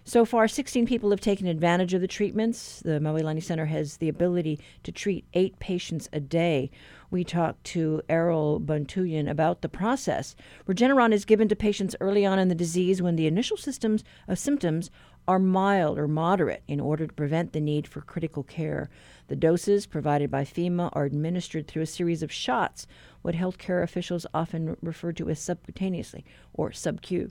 So 0.06 0.24
far, 0.24 0.48
16 0.48 0.86
people 0.86 1.10
have 1.10 1.20
taken 1.20 1.46
advantage 1.46 1.92
of 1.92 2.00
the 2.00 2.06
treatments. 2.06 2.80
The 2.80 3.00
Maui 3.00 3.22
Lani 3.22 3.40
Center 3.40 3.66
has 3.66 3.98
the 3.98 4.08
ability 4.08 4.58
to 4.82 4.92
treat 4.92 5.26
eight 5.34 5.58
patients 5.58 6.08
a 6.12 6.20
day. 6.20 6.70
We 7.10 7.24
talked 7.24 7.64
to 7.64 8.02
Errol 8.08 8.58
Buntuyan 8.58 9.28
about 9.28 9.62
the 9.62 9.68
process. 9.68 10.34
Regeneron 10.66 11.12
is 11.12 11.24
given 11.24 11.48
to 11.48 11.56
patients 11.56 11.96
early 12.00 12.24
on 12.24 12.38
in 12.38 12.48
the 12.48 12.54
disease 12.54 13.00
when 13.00 13.16
the 13.16 13.26
initial 13.26 13.56
systems 13.56 14.04
of 14.28 14.38
symptoms 14.38 14.90
are 15.26 15.38
mild 15.38 15.98
or 15.98 16.06
moderate 16.06 16.62
in 16.68 16.80
order 16.80 17.06
to 17.06 17.12
prevent 17.14 17.52
the 17.52 17.60
need 17.60 17.88
for 17.88 18.02
critical 18.02 18.42
care. 18.42 18.90
The 19.28 19.36
doses 19.36 19.86
provided 19.86 20.30
by 20.30 20.44
FEMA 20.44 20.90
are 20.92 21.04
administered 21.04 21.66
through 21.66 21.82
a 21.82 21.86
series 21.86 22.22
of 22.22 22.30
shots, 22.30 22.86
what 23.22 23.34
healthcare 23.34 23.82
officials 23.82 24.26
often 24.34 24.76
refer 24.82 25.12
to 25.12 25.30
as 25.30 25.40
subcutaneously 25.40 26.24
or 26.52 26.72
sub-Q 26.72 27.30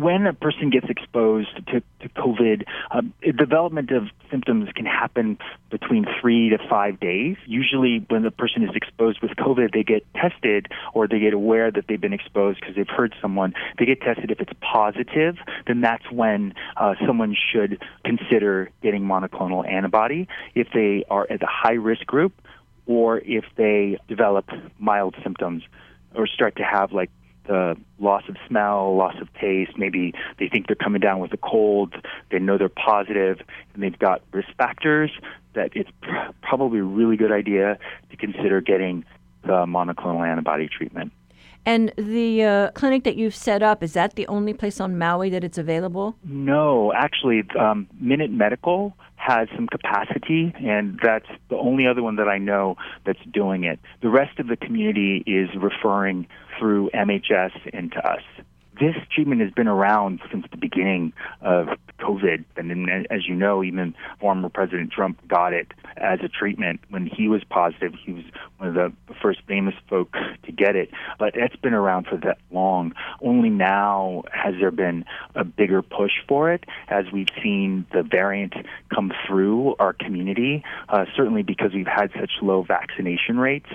when 0.00 0.26
a 0.26 0.32
person 0.32 0.70
gets 0.70 0.86
exposed 0.88 1.54
to, 1.68 1.80
to 1.80 2.08
COVID, 2.10 2.64
uh, 2.90 3.02
development 3.36 3.90
of 3.90 4.04
symptoms 4.30 4.68
can 4.74 4.86
happen 4.86 5.38
between 5.70 6.06
three 6.20 6.50
to 6.50 6.58
five 6.68 7.00
days. 7.00 7.36
Usually, 7.46 8.04
when 8.08 8.22
the 8.22 8.30
person 8.30 8.62
is 8.62 8.70
exposed 8.74 9.20
with 9.22 9.32
COVID, 9.32 9.72
they 9.72 9.82
get 9.82 10.04
tested 10.14 10.68
or 10.94 11.08
they 11.08 11.18
get 11.18 11.32
aware 11.32 11.70
that 11.70 11.84
they've 11.88 12.00
been 12.00 12.12
exposed 12.12 12.60
because 12.60 12.76
they've 12.76 12.88
heard 12.88 13.14
someone. 13.20 13.54
They 13.78 13.86
get 13.86 14.00
tested. 14.00 14.30
If 14.30 14.40
it's 14.40 14.52
positive, 14.60 15.36
then 15.66 15.80
that's 15.80 16.10
when 16.10 16.54
uh, 16.76 16.94
someone 17.06 17.34
should 17.52 17.82
consider 18.04 18.70
getting 18.82 19.02
monoclonal 19.04 19.68
antibody. 19.68 20.28
If 20.54 20.68
they 20.72 21.04
are 21.10 21.26
at 21.30 21.40
the 21.40 21.48
high 21.48 21.74
risk 21.74 22.06
group, 22.06 22.32
or 22.86 23.18
if 23.18 23.44
they 23.56 23.98
develop 24.08 24.48
mild 24.78 25.16
symptoms 25.22 25.62
or 26.14 26.26
start 26.26 26.56
to 26.56 26.62
have 26.62 26.92
like 26.92 27.10
the 27.46 27.76
loss 27.98 28.22
of 28.28 28.36
smell, 28.48 28.96
loss 28.96 29.14
of 29.20 29.32
taste. 29.34 29.72
Maybe 29.76 30.12
they 30.38 30.48
think 30.48 30.66
they're 30.66 30.76
coming 30.76 31.00
down 31.00 31.20
with 31.20 31.32
a 31.32 31.36
cold. 31.38 31.94
They 32.30 32.38
know 32.38 32.58
they're 32.58 32.68
positive, 32.68 33.40
and 33.74 33.82
they've 33.82 33.98
got 33.98 34.22
risk 34.32 34.48
factors. 34.56 35.10
That 35.54 35.70
it's 35.74 35.90
pr- 36.02 36.32
probably 36.42 36.80
a 36.80 36.84
really 36.84 37.16
good 37.16 37.32
idea 37.32 37.78
to 38.10 38.16
consider 38.16 38.60
getting 38.60 39.04
the 39.42 39.64
monoclonal 39.66 40.26
antibody 40.26 40.68
treatment. 40.68 41.12
And 41.64 41.92
the 41.96 42.44
uh, 42.44 42.70
clinic 42.72 43.02
that 43.04 43.16
you've 43.16 43.34
set 43.34 43.60
up, 43.60 43.82
is 43.82 43.94
that 43.94 44.14
the 44.14 44.26
only 44.28 44.54
place 44.54 44.80
on 44.80 44.96
Maui 44.96 45.30
that 45.30 45.42
it's 45.42 45.58
available? 45.58 46.16
No, 46.22 46.92
actually, 46.92 47.42
um, 47.58 47.88
Minit 47.98 48.30
Medical 48.30 48.96
has 49.26 49.48
some 49.56 49.66
capacity, 49.66 50.54
and 50.56 51.00
that's 51.02 51.26
the 51.50 51.56
only 51.56 51.86
other 51.86 52.02
one 52.02 52.16
that 52.16 52.28
I 52.28 52.38
know 52.38 52.76
that's 53.04 53.24
doing 53.32 53.64
it. 53.64 53.80
The 54.00 54.08
rest 54.08 54.38
of 54.38 54.46
the 54.46 54.56
community 54.56 55.24
is 55.26 55.48
referring 55.56 56.28
through 56.58 56.90
MHS 56.94 57.66
into 57.72 57.98
us 57.98 58.22
this 58.78 58.96
treatment 59.14 59.40
has 59.40 59.50
been 59.52 59.68
around 59.68 60.20
since 60.30 60.44
the 60.50 60.56
beginning 60.56 61.12
of 61.40 61.68
COVID. 61.98 62.44
And 62.56 62.70
then, 62.70 63.06
as 63.10 63.26
you 63.26 63.34
know, 63.34 63.62
even 63.62 63.94
former 64.20 64.48
President 64.48 64.92
Trump 64.92 65.26
got 65.26 65.52
it 65.52 65.72
as 65.96 66.20
a 66.22 66.28
treatment 66.28 66.80
when 66.90 67.06
he 67.06 67.28
was 67.28 67.42
positive. 67.44 67.94
He 68.04 68.12
was 68.12 68.24
one 68.58 68.68
of 68.68 68.74
the 68.74 68.92
first 69.22 69.40
famous 69.46 69.74
folk 69.88 70.12
to 70.44 70.52
get 70.52 70.76
it. 70.76 70.90
But 71.18 71.36
it's 71.36 71.56
been 71.56 71.74
around 71.74 72.06
for 72.06 72.16
that 72.18 72.38
long. 72.50 72.92
Only 73.20 73.50
now 73.50 74.24
has 74.32 74.54
there 74.60 74.70
been 74.70 75.04
a 75.34 75.44
bigger 75.44 75.82
push 75.82 76.12
for 76.28 76.52
it 76.52 76.64
as 76.88 77.06
we've 77.12 77.28
seen 77.42 77.86
the 77.92 78.02
variant 78.02 78.54
come 78.94 79.12
through 79.26 79.76
our 79.78 79.92
community, 79.92 80.64
uh, 80.88 81.06
certainly 81.16 81.42
because 81.42 81.72
we've 81.74 81.86
had 81.86 82.10
such 82.18 82.30
low 82.42 82.62
vaccination 82.62 83.38
rates. 83.38 83.70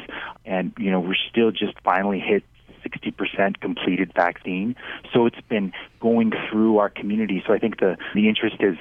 And, 0.45 0.73
you 0.77 0.91
know, 0.91 0.99
we're 0.99 1.15
still 1.29 1.51
just 1.51 1.73
finally 1.83 2.19
hit 2.19 2.43
60% 2.83 3.59
completed 3.59 4.11
vaccine. 4.15 4.75
So 5.13 5.25
it's 5.25 5.41
been 5.49 5.73
going 5.99 6.31
through 6.49 6.77
our 6.77 6.89
community. 6.89 7.43
So 7.45 7.53
I 7.53 7.59
think 7.59 7.79
the, 7.79 7.97
the 8.13 8.27
interest 8.27 8.57
is, 8.59 8.77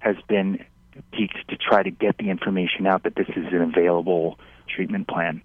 has 0.00 0.16
been 0.28 0.64
peaked 1.12 1.48
to 1.48 1.56
try 1.56 1.82
to 1.82 1.90
get 1.90 2.18
the 2.18 2.30
information 2.30 2.86
out 2.86 3.02
that 3.04 3.16
this 3.16 3.28
is 3.28 3.46
an 3.52 3.62
available 3.62 4.38
treatment 4.68 5.08
plan. 5.08 5.42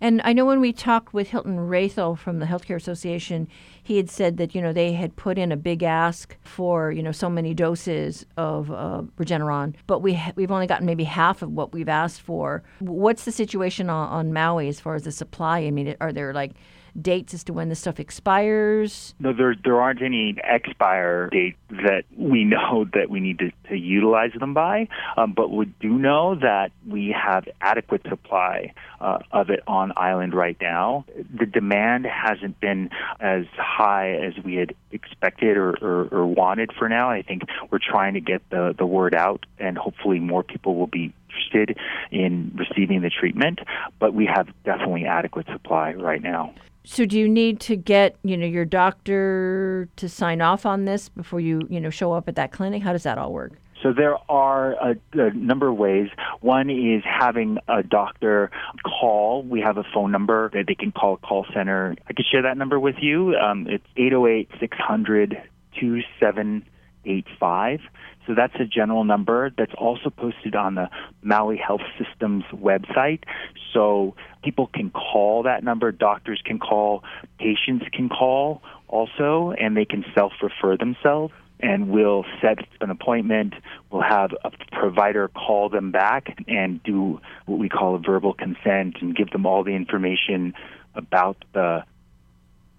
And 0.00 0.20
I 0.24 0.32
know 0.32 0.44
when 0.44 0.60
we 0.60 0.72
talked 0.72 1.14
with 1.14 1.30
Hilton 1.30 1.56
Raethel 1.56 2.18
from 2.18 2.40
the 2.40 2.46
Healthcare 2.46 2.76
Association, 2.76 3.48
he 3.82 3.96
had 3.96 4.10
said 4.10 4.36
that 4.36 4.54
you 4.54 4.60
know 4.60 4.72
they 4.72 4.92
had 4.92 5.16
put 5.16 5.38
in 5.38 5.52
a 5.52 5.56
big 5.56 5.82
ask 5.82 6.36
for 6.42 6.90
you 6.92 7.02
know 7.02 7.12
so 7.12 7.30
many 7.30 7.54
doses 7.54 8.26
of 8.36 8.70
uh, 8.70 9.02
Regeneron, 9.16 9.74
but 9.86 10.00
we 10.00 10.14
ha- 10.14 10.32
we've 10.34 10.50
only 10.50 10.66
gotten 10.66 10.86
maybe 10.86 11.04
half 11.04 11.42
of 11.42 11.52
what 11.52 11.72
we've 11.72 11.88
asked 11.88 12.20
for. 12.20 12.62
What's 12.80 13.24
the 13.24 13.32
situation 13.32 13.88
on, 13.90 14.08
on 14.08 14.32
Maui 14.32 14.68
as 14.68 14.80
far 14.80 14.94
as 14.94 15.04
the 15.04 15.12
supply? 15.12 15.60
I 15.60 15.70
mean, 15.70 15.94
are 16.00 16.12
there 16.12 16.34
like 16.34 16.52
dates 17.00 17.34
as 17.34 17.44
to 17.44 17.52
when 17.52 17.68
the 17.68 17.74
stuff 17.74 17.98
expires? 18.00 19.14
No, 19.18 19.32
there 19.32 19.54
there 19.62 19.80
aren't 19.80 20.02
any 20.02 20.36
expire 20.44 21.28
dates 21.30 21.58
that 21.70 22.04
we 22.16 22.44
know 22.52 22.86
that 22.92 23.10
we 23.10 23.20
need 23.20 23.38
to, 23.38 23.50
to 23.68 23.76
utilize 23.76 24.32
them 24.38 24.54
by, 24.54 24.88
um, 25.16 25.32
but 25.32 25.50
we 25.50 25.66
do 25.80 25.88
know 25.88 26.34
that 26.36 26.72
we 26.86 27.14
have 27.16 27.48
adequate 27.60 28.02
supply 28.08 28.72
uh, 29.00 29.18
of 29.32 29.50
it 29.50 29.60
on 29.66 29.92
island 29.96 30.34
right 30.34 30.56
now. 30.60 31.04
The 31.38 31.46
demand 31.46 32.06
hasn't 32.06 32.60
been 32.60 32.90
as 33.20 33.44
high 33.56 34.12
as 34.14 34.34
we 34.44 34.54
had 34.56 34.74
expected 34.90 35.56
or, 35.56 35.70
or, 35.82 36.08
or 36.12 36.26
wanted 36.26 36.70
for 36.78 36.88
now. 36.88 37.10
I 37.10 37.22
think 37.22 37.42
we're 37.70 37.78
trying 37.78 38.14
to 38.14 38.20
get 38.20 38.42
the, 38.50 38.74
the 38.76 38.86
word 38.86 39.14
out, 39.14 39.46
and 39.58 39.76
hopefully 39.76 40.20
more 40.20 40.42
people 40.42 40.76
will 40.76 40.86
be 40.86 41.12
interested 41.28 41.78
in 42.10 42.52
receiving 42.54 43.02
the 43.02 43.10
treatment, 43.10 43.60
but 43.98 44.14
we 44.14 44.26
have 44.26 44.48
definitely 44.64 45.06
adequate 45.06 45.46
supply 45.46 45.92
right 45.94 46.22
now. 46.22 46.54
So 46.84 47.06
do 47.06 47.18
you 47.18 47.28
need 47.28 47.60
to 47.60 47.76
get, 47.76 48.16
you 48.24 48.36
know, 48.36 48.46
your 48.46 48.64
doctor 48.64 49.88
to 49.96 50.08
sign 50.08 50.40
off 50.40 50.66
on 50.66 50.84
this 50.84 51.08
before 51.08 51.40
you, 51.40 51.66
you 51.70 51.80
know, 51.80 51.90
show 51.90 52.12
up 52.12 52.28
at 52.28 52.36
that 52.36 52.50
clinic? 52.50 52.82
How 52.82 52.92
does 52.92 53.04
that 53.04 53.18
all 53.18 53.32
work? 53.32 53.52
So 53.82 53.92
there 53.92 54.16
are 54.30 54.74
a, 54.74 54.94
a, 55.14 55.32
number 55.32 55.68
of 55.68 55.76
ways. 55.76 56.08
One 56.40 56.70
is 56.70 57.02
having 57.04 57.58
a 57.66 57.82
doctor 57.82 58.50
call. 58.84 59.42
We 59.42 59.60
have 59.60 59.76
a 59.76 59.82
phone 59.92 60.12
number 60.12 60.50
that 60.54 60.66
they 60.68 60.76
can 60.76 60.92
call 60.92 61.14
a 61.14 61.16
call 61.16 61.46
center. 61.52 61.96
I 62.08 62.12
could 62.12 62.26
share 62.30 62.42
that 62.42 62.56
number 62.56 62.78
with 62.78 62.94
you. 63.00 63.34
Um, 63.34 63.66
it's 63.68 63.84
808 63.96 64.50
600 64.60 65.42
2785. 65.80 67.80
So 68.26 68.34
that's 68.34 68.54
a 68.60 68.64
general 68.64 69.04
number 69.04 69.50
that's 69.56 69.74
also 69.76 70.10
posted 70.10 70.54
on 70.54 70.76
the 70.76 70.88
Maui 71.22 71.56
Health 71.56 71.82
Systems 71.98 72.44
website. 72.52 73.24
So 73.72 74.14
people 74.42 74.68
can 74.68 74.90
call 74.90 75.44
that 75.44 75.64
number, 75.64 75.90
doctors 75.92 76.40
can 76.44 76.58
call, 76.58 77.02
patients 77.38 77.84
can 77.92 78.08
call 78.08 78.62
also, 78.88 79.52
and 79.58 79.76
they 79.76 79.84
can 79.84 80.04
self 80.14 80.32
refer 80.42 80.76
themselves. 80.76 81.34
And 81.60 81.90
we'll 81.90 82.24
set 82.40 82.58
an 82.80 82.90
appointment. 82.90 83.54
We'll 83.90 84.02
have 84.02 84.32
a 84.44 84.50
provider 84.72 85.28
call 85.28 85.68
them 85.68 85.92
back 85.92 86.36
and 86.48 86.82
do 86.82 87.20
what 87.46 87.60
we 87.60 87.68
call 87.68 87.94
a 87.94 87.98
verbal 88.00 88.34
consent 88.34 88.96
and 89.00 89.14
give 89.14 89.30
them 89.30 89.46
all 89.46 89.62
the 89.62 89.70
information 89.70 90.54
about 90.96 91.36
the 91.54 91.84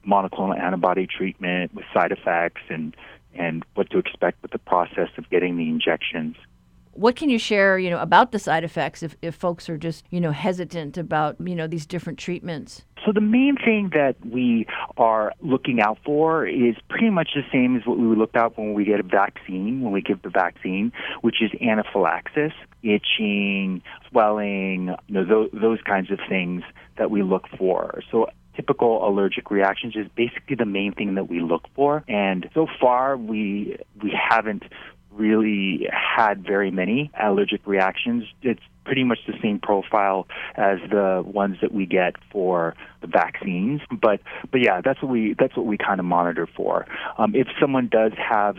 monoclonal 0.06 0.60
antibody 0.60 1.08
treatment 1.08 1.74
with 1.74 1.86
side 1.94 2.12
effects 2.12 2.62
and 2.70 2.94
and 3.36 3.63
what 3.75 3.90
to 3.92 3.98
expect 3.98 4.42
with 4.42 4.52
the 4.52 4.60
process 4.60 5.10
of 5.18 5.30
getting 5.30 5.58
the 5.58 5.70
injections. 5.70 6.36
What 6.96 7.16
can 7.16 7.30
you 7.30 7.40
share, 7.40 7.80
you 7.80 7.90
know, 7.90 8.00
about 8.00 8.32
the 8.32 8.38
side 8.38 8.63
effects 8.63 9.02
if, 9.02 9.16
if 9.24 9.34
folks 9.34 9.68
are 9.68 9.78
just, 9.78 10.06
you 10.12 10.22
know, 10.22 10.32
hesitant 10.32 10.96
about, 10.96 11.36
you 11.40 11.56
know, 11.56 11.66
these 11.66 11.88
different 11.88 12.20
treatments? 12.20 12.84
So 13.04 13.12
the 13.12 13.20
main 13.20 13.58
thing 13.58 13.90
that 13.94 14.16
we 14.24 14.68
are 14.96 15.34
looking 15.42 15.82
out 15.82 15.98
for 16.06 16.46
is 16.46 16.75
pretty 16.90 17.10
much 17.10 17.32
the 17.34 17.42
same 17.52 17.75
as 17.75 17.86
what 17.88 17.98
we 17.98 18.16
looked 18.16 18.36
out 18.36 18.60
when 18.60 18.75
we 18.75 18.86
get 18.86 19.00
a 19.00 19.04
vaccine, 19.04 19.82
when 19.82 19.92
we 19.92 20.02
give 20.02 20.22
the 20.22 20.30
vaccine, 20.30 20.92
which 21.22 21.42
is 21.42 21.50
anaphylaxis, 21.60 22.54
itching, 22.84 23.82
swelling, 24.10 24.96
you 25.08 25.13
know, 25.16 25.25
those, 25.25 25.50
those 25.52 25.80
kinds 25.82 26.12
of 26.12 26.20
things 26.30 26.62
that 27.00 27.10
we 27.10 27.24
look 27.24 27.48
for. 27.58 28.02
So 28.12 28.28
typical 28.56 29.08
allergic 29.08 29.52
reactions 29.52 29.96
is 29.96 30.08
basically 30.16 30.56
the 30.56 30.66
main 30.66 30.94
thing 30.94 31.16
that 31.16 31.30
we 31.30 31.40
look 31.42 31.64
for. 31.76 32.04
And 32.08 32.50
so 32.54 32.68
far, 32.80 33.18
we 33.18 33.78
we 34.02 34.12
haven't 34.12 34.64
really 35.12 35.88
had 35.92 36.44
very 36.44 36.72
many 36.72 37.12
allergic 37.20 37.66
reactions. 37.68 38.24
It's 38.42 38.62
pretty 38.84 39.04
much 39.04 39.20
the 39.28 39.34
same 39.42 39.60
profile 39.60 40.28
as 40.56 40.80
the 40.90 41.24
ones 41.26 41.58
that 41.62 41.72
we 41.72 41.86
get 41.86 42.16
for 42.32 42.76
the 43.02 43.08
vaccines. 43.08 43.82
But 43.92 44.22
but 44.52 44.62
yeah, 44.62 44.82
that's 44.82 45.02
what 45.02 45.12
we 45.12 45.36
that's 45.38 45.56
what 45.56 45.66
we 45.66 45.78
kind 45.78 46.00
of 46.00 46.06
monitor 46.06 46.48
for. 46.48 46.86
Um, 47.18 47.36
if 47.36 47.48
someone 47.60 47.88
does 47.88 48.14
have 48.18 48.58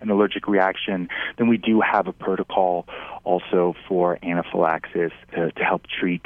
an 0.00 0.10
allergic 0.10 0.46
reaction, 0.46 1.08
then 1.38 1.48
we 1.48 1.56
do 1.56 1.80
have 1.80 2.06
a 2.06 2.12
protocol 2.12 2.86
also 3.24 3.74
for 3.88 4.18
anaphylaxis 4.22 5.12
to, 5.34 5.50
to 5.50 5.64
help 5.64 5.82
treat 5.86 6.24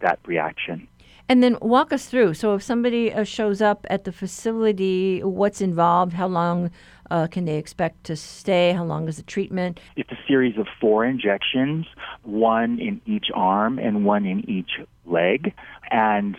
that 0.00 0.20
reaction. 0.26 0.86
And 1.28 1.42
then 1.42 1.58
walk 1.60 1.92
us 1.92 2.06
through. 2.06 2.34
So, 2.34 2.54
if 2.54 2.62
somebody 2.62 3.12
uh, 3.12 3.24
shows 3.24 3.60
up 3.60 3.86
at 3.90 4.04
the 4.04 4.12
facility, 4.12 5.22
what's 5.22 5.60
involved? 5.60 6.14
How 6.14 6.26
long 6.26 6.70
uh, 7.10 7.26
can 7.26 7.44
they 7.44 7.56
expect 7.56 8.04
to 8.04 8.16
stay? 8.16 8.72
How 8.72 8.84
long 8.84 9.08
is 9.08 9.18
the 9.18 9.22
treatment? 9.22 9.78
It's 9.96 10.10
a 10.10 10.18
series 10.26 10.56
of 10.56 10.66
four 10.80 11.04
injections, 11.04 11.86
one 12.22 12.78
in 12.78 13.00
each 13.04 13.26
arm 13.34 13.78
and 13.78 14.04
one 14.04 14.24
in 14.24 14.48
each 14.48 14.70
leg. 15.04 15.52
And 15.90 16.36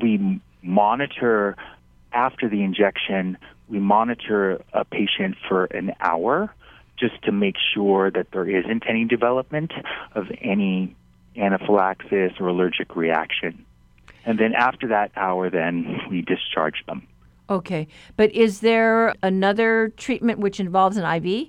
we 0.00 0.40
monitor 0.62 1.56
after 2.12 2.48
the 2.48 2.62
injection, 2.62 3.38
we 3.68 3.80
monitor 3.80 4.62
a 4.72 4.84
patient 4.84 5.36
for 5.48 5.64
an 5.66 5.92
hour 6.00 6.54
just 6.98 7.22
to 7.24 7.32
make 7.32 7.56
sure 7.74 8.10
that 8.10 8.28
there 8.32 8.48
isn't 8.48 8.84
any 8.88 9.04
development 9.04 9.72
of 10.14 10.26
any 10.40 10.96
anaphylaxis 11.36 12.32
or 12.40 12.48
allergic 12.48 12.96
reaction. 12.96 13.64
And 14.28 14.38
then 14.38 14.52
after 14.54 14.88
that 14.88 15.10
hour, 15.16 15.48
then 15.48 16.02
we 16.10 16.20
discharge 16.20 16.84
them. 16.86 17.08
Okay. 17.48 17.88
But 18.14 18.30
is 18.32 18.60
there 18.60 19.14
another 19.22 19.90
treatment 19.96 20.38
which 20.38 20.60
involves 20.60 20.98
an 20.98 21.04
IV? 21.04 21.48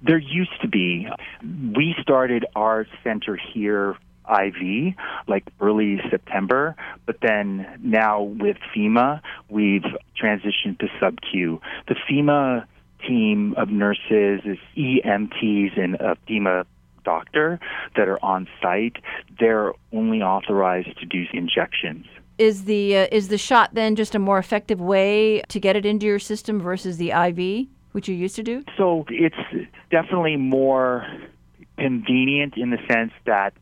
There 0.00 0.18
used 0.18 0.60
to 0.60 0.68
be. 0.68 1.08
We 1.42 1.96
started 2.00 2.46
our 2.54 2.86
center 3.02 3.36
here 3.36 3.96
IV 4.30 4.94
like 5.26 5.42
early 5.60 6.00
September, 6.10 6.76
but 7.06 7.16
then 7.20 7.66
now 7.82 8.22
with 8.22 8.56
FEMA, 8.72 9.20
we've 9.48 9.84
transitioned 10.16 10.78
to 10.78 10.86
sub-Q. 11.00 11.60
The 11.88 11.96
FEMA 12.08 12.66
team 13.08 13.54
of 13.56 13.68
nurses 13.68 14.42
is 14.44 14.58
EMTs 14.76 15.76
and 15.76 15.96
a 15.96 16.16
FEMA 16.28 16.66
doctor 17.04 17.60
that 17.96 18.08
are 18.08 18.22
on 18.24 18.48
site. 18.60 18.96
They're 19.38 19.72
only 19.92 20.22
authorized 20.22 20.98
to 21.00 21.06
do 21.06 21.24
injections. 21.32 22.06
Is 22.38 22.64
the 22.64 22.96
uh, 22.96 23.06
is 23.12 23.28
the 23.28 23.38
shot 23.38 23.74
then 23.74 23.94
just 23.94 24.14
a 24.14 24.18
more 24.18 24.38
effective 24.38 24.80
way 24.80 25.42
to 25.48 25.60
get 25.60 25.76
it 25.76 25.84
into 25.84 26.06
your 26.06 26.18
system 26.18 26.60
versus 26.60 26.96
the 26.96 27.10
IV, 27.10 27.68
which 27.92 28.08
you 28.08 28.14
used 28.14 28.36
to 28.36 28.42
do? 28.42 28.64
So 28.76 29.04
it's 29.08 29.36
definitely 29.90 30.36
more 30.36 31.06
convenient 31.78 32.54
in 32.56 32.70
the 32.70 32.78
sense 32.90 33.12
that 33.26 33.54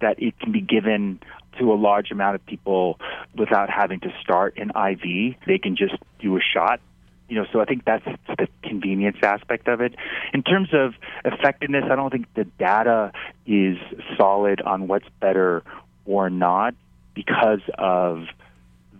that 0.00 0.22
it 0.22 0.38
can 0.38 0.52
be 0.52 0.60
given 0.60 1.20
to 1.58 1.72
a 1.72 1.74
large 1.74 2.10
amount 2.10 2.34
of 2.34 2.46
people 2.46 2.98
without 3.36 3.68
having 3.70 4.00
to 4.00 4.12
start 4.22 4.56
an 4.56 4.70
IV. 4.70 5.36
They 5.46 5.58
can 5.58 5.76
just 5.76 5.94
do 6.20 6.36
a 6.36 6.40
shot. 6.40 6.80
You 7.28 7.36
know, 7.36 7.46
so 7.52 7.60
I 7.60 7.66
think 7.66 7.84
that's 7.84 8.04
the 8.26 8.48
convenience 8.62 9.18
aspect 9.22 9.68
of 9.68 9.80
it. 9.80 9.94
In 10.32 10.42
terms 10.42 10.70
of 10.72 10.94
effectiveness, 11.24 11.84
I 11.90 11.94
don't 11.94 12.10
think 12.10 12.26
the 12.34 12.44
data 12.44 13.12
is 13.46 13.76
solid 14.16 14.62
on 14.62 14.88
what's 14.88 15.08
better 15.20 15.62
or 16.06 16.30
not 16.30 16.74
because 17.14 17.60
of 17.76 18.24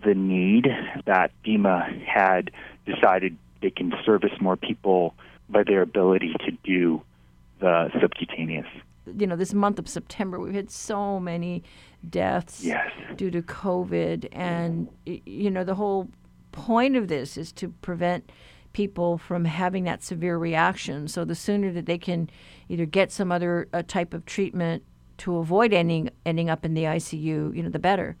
the 0.05 0.13
need 0.13 0.67
that 1.05 1.31
FEMA 1.43 2.05
had 2.05 2.51
decided 2.85 3.35
they 3.61 3.71
can 3.71 3.93
service 4.05 4.31
more 4.39 4.55
people 4.55 5.15
by 5.49 5.63
their 5.63 5.81
ability 5.81 6.35
to 6.45 6.51
do 6.63 7.01
the 7.59 7.89
subcutaneous. 7.99 8.67
You 9.17 9.25
know, 9.25 9.35
this 9.35 9.53
month 9.53 9.79
of 9.79 9.89
September, 9.89 10.39
we've 10.39 10.53
had 10.53 10.69
so 10.69 11.19
many 11.19 11.63
deaths 12.07 12.63
yes. 12.63 12.91
due 13.15 13.31
to 13.31 13.41
COVID. 13.41 14.27
And, 14.31 14.87
you 15.05 15.49
know, 15.49 15.63
the 15.63 15.75
whole 15.75 16.09
point 16.51 16.95
of 16.95 17.07
this 17.07 17.37
is 17.37 17.51
to 17.53 17.69
prevent 17.81 18.31
people 18.73 19.17
from 19.17 19.45
having 19.45 19.83
that 19.85 20.03
severe 20.03 20.37
reaction. 20.37 21.07
So 21.07 21.25
the 21.25 21.35
sooner 21.35 21.71
that 21.73 21.85
they 21.85 21.97
can 21.97 22.29
either 22.67 22.85
get 22.85 23.11
some 23.11 23.31
other 23.31 23.67
uh, 23.73 23.83
type 23.87 24.13
of 24.13 24.25
treatment 24.25 24.83
to 25.19 25.37
avoid 25.37 25.73
ending 25.73 26.09
ending 26.25 26.49
up 26.49 26.63
in 26.65 26.73
the 26.73 26.83
ICU, 26.83 27.55
you 27.55 27.63
know, 27.63 27.69
the 27.69 27.79
better. 27.79 28.15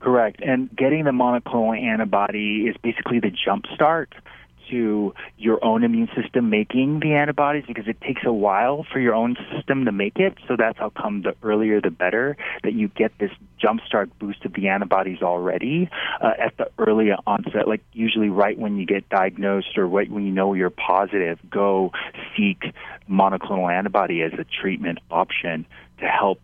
Correct. 0.00 0.40
And 0.40 0.74
getting 0.74 1.04
the 1.04 1.10
monoclonal 1.10 1.78
antibody 1.78 2.66
is 2.68 2.76
basically 2.82 3.20
the 3.20 3.30
jump 3.30 3.66
start 3.74 4.14
to 4.70 5.14
your 5.36 5.64
own 5.64 5.84
immune 5.84 6.08
system 6.20 6.50
making 6.50 7.00
the 7.00 7.14
antibodies 7.14 7.64
because 7.66 7.86
it 7.88 8.00
takes 8.00 8.22
a 8.24 8.32
while 8.32 8.86
for 8.92 9.00
your 9.00 9.14
own 9.14 9.36
system 9.54 9.84
to 9.84 9.92
make 9.92 10.16
it. 10.16 10.34
So 10.48 10.56
that's 10.56 10.78
how 10.78 10.90
come 10.90 11.22
the 11.22 11.34
earlier 11.42 11.80
the 11.80 11.90
better 11.90 12.36
that 12.62 12.72
you 12.72 12.88
get 12.88 13.12
this 13.18 13.30
jumpstart 13.62 14.10
boost 14.18 14.44
of 14.44 14.54
the 14.54 14.68
antibodies 14.68 15.22
already 15.22 15.90
uh, 16.20 16.32
at 16.38 16.56
the 16.56 16.70
early 16.78 17.10
onset, 17.26 17.68
like 17.68 17.82
usually 17.92 18.28
right 18.28 18.58
when 18.58 18.76
you 18.76 18.86
get 18.86 19.08
diagnosed 19.08 19.76
or 19.76 19.86
right 19.86 20.10
when 20.10 20.24
you 20.24 20.32
know 20.32 20.54
you're 20.54 20.70
positive, 20.70 21.38
go 21.50 21.92
seek 22.36 22.62
monoclonal 23.08 23.72
antibody 23.72 24.22
as 24.22 24.32
a 24.38 24.44
treatment 24.44 24.98
option 25.10 25.66
to 25.98 26.06
help 26.06 26.40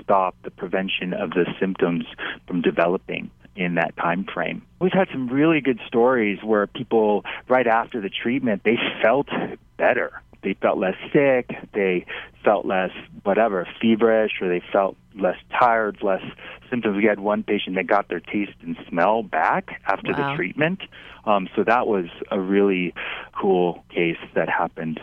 stop 0.00 0.34
the 0.42 0.50
prevention 0.50 1.12
of 1.12 1.30
the 1.30 1.46
symptoms 1.60 2.04
from 2.46 2.62
developing 2.62 3.30
in 3.56 3.74
that 3.76 3.96
time 3.96 4.24
frame. 4.32 4.62
We've 4.80 4.92
had 4.92 5.08
some 5.12 5.28
really 5.28 5.60
good 5.60 5.80
stories 5.86 6.38
where 6.42 6.66
people 6.66 7.24
right 7.48 7.66
after 7.66 8.00
the 8.00 8.10
treatment 8.10 8.62
they 8.64 8.78
felt 9.02 9.28
better. 9.76 10.22
They 10.42 10.54
felt 10.60 10.78
less 10.78 10.96
sick, 11.12 11.50
they 11.72 12.04
felt 12.44 12.66
less 12.66 12.90
whatever, 13.22 13.66
feverish 13.80 14.32
or 14.42 14.48
they 14.48 14.62
felt 14.72 14.96
less 15.14 15.38
tired, 15.58 15.98
less 16.02 16.22
symptoms. 16.68 16.96
We 16.96 17.04
had 17.04 17.20
one 17.20 17.42
patient 17.42 17.76
that 17.76 17.86
got 17.86 18.08
their 18.08 18.20
taste 18.20 18.52
and 18.60 18.76
smell 18.88 19.22
back 19.22 19.80
after 19.86 20.12
wow. 20.12 20.30
the 20.30 20.36
treatment. 20.36 20.80
Um, 21.24 21.48
so 21.56 21.64
that 21.64 21.86
was 21.86 22.06
a 22.30 22.38
really 22.38 22.92
cool 23.32 23.82
case 23.88 24.18
that 24.34 24.50
happened 24.50 25.00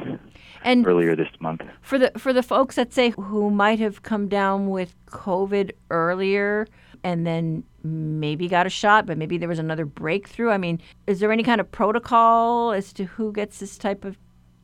and 0.64 0.86
earlier 0.86 1.16
this 1.16 1.30
month. 1.40 1.62
For 1.82 1.98
the 1.98 2.12
for 2.18 2.34
the 2.34 2.44
folks 2.44 2.76
that 2.76 2.94
say 2.94 3.10
who 3.12 3.50
might 3.50 3.80
have 3.80 4.04
come 4.04 4.28
down 4.28 4.70
with 4.70 4.94
COVID 5.08 5.72
earlier 5.90 6.68
and 7.04 7.26
then 7.26 7.64
maybe 7.84 8.48
got 8.48 8.68
a 8.68 8.70
shot, 8.70 9.06
but 9.06 9.18
maybe 9.18 9.38
there 9.38 9.50
was 9.50 9.60
another 9.60 9.86
breakthrough. 9.86 10.50
I 10.50 10.58
mean, 10.58 10.82
is 11.08 11.20
there 11.20 11.32
any 11.32 11.44
kind 11.44 11.62
of 11.62 11.72
protocol 11.72 12.72
as 12.72 12.94
to 12.94 13.06
who 13.06 13.32
gets 13.32 13.60
this 13.60 13.78
type 13.78 14.06
of 14.06 14.18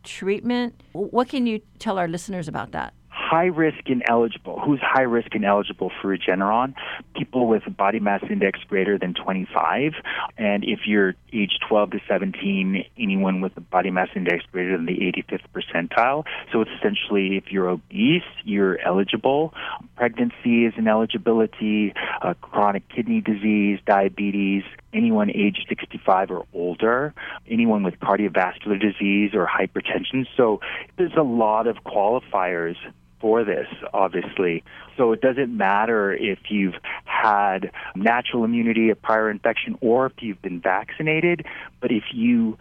treatment? 0.03 0.81
What 0.93 1.29
can 1.29 1.47
you 1.47 1.61
tell 1.79 1.97
our 1.97 2.07
listeners 2.07 2.47
about 2.47 2.71
that? 2.71 2.93
High 3.29 3.45
risk 3.45 3.79
and 3.87 4.03
eligible. 4.07 4.59
Who's 4.59 4.79
high 4.81 5.03
risk 5.03 5.35
and 5.35 5.43
eligible 5.43 5.91
for 6.01 6.15
Regeneron? 6.15 6.73
People 7.15 7.47
with 7.47 7.63
a 7.67 7.69
body 7.69 7.99
mass 7.99 8.23
index 8.29 8.59
greater 8.67 8.97
than 8.97 9.13
25. 9.13 9.93
And 10.37 10.63
if 10.63 10.81
you're 10.85 11.15
age 11.33 11.59
12 11.67 11.91
to 11.91 11.99
17, 12.07 12.85
anyone 12.97 13.41
with 13.41 13.55
a 13.57 13.61
body 13.61 13.91
mass 13.91 14.09
index 14.15 14.45
greater 14.51 14.77
than 14.77 14.85
the 14.85 14.93
85th 14.93 15.43
percentile. 15.53 16.23
So 16.51 16.61
it's 16.61 16.71
essentially 16.79 17.37
if 17.37 17.51
you're 17.51 17.69
obese, 17.69 18.23
you're 18.43 18.79
eligible. 18.79 19.53
Pregnancy 19.95 20.65
is 20.65 20.73
an 20.77 20.87
eligibility, 20.87 21.93
uh, 22.21 22.33
chronic 22.41 22.87
kidney 22.89 23.21
disease, 23.21 23.79
diabetes, 23.85 24.63
anyone 24.93 25.29
age 25.31 25.65
65 25.67 26.31
or 26.31 26.45
older, 26.53 27.13
anyone 27.49 27.83
with 27.83 27.95
cardiovascular 27.99 28.79
disease 28.79 29.31
or 29.33 29.47
hypertension. 29.47 30.25
So 30.37 30.61
there's 30.97 31.15
a 31.17 31.23
lot 31.23 31.67
of 31.67 31.77
qualifiers 31.85 32.75
for 33.19 33.43
this, 33.43 33.67
obviously. 33.93 34.63
So 34.95 35.11
it 35.11 35.21
doesn't 35.21 35.55
matter 35.55 36.13
if 36.13 36.39
you've 36.49 36.75
had 37.05 37.71
natural 37.95 38.43
immunity, 38.43 38.89
a 38.89 38.95
prior 38.95 39.29
infection, 39.29 39.77
or 39.81 40.07
if 40.07 40.13
you've 40.19 40.41
been 40.41 40.61
vaccinated, 40.61 41.45
but 41.81 41.91
if 41.91 42.03
you 42.13 42.57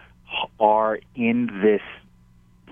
are 0.59 0.99
in 1.15 1.61
this 1.63 1.83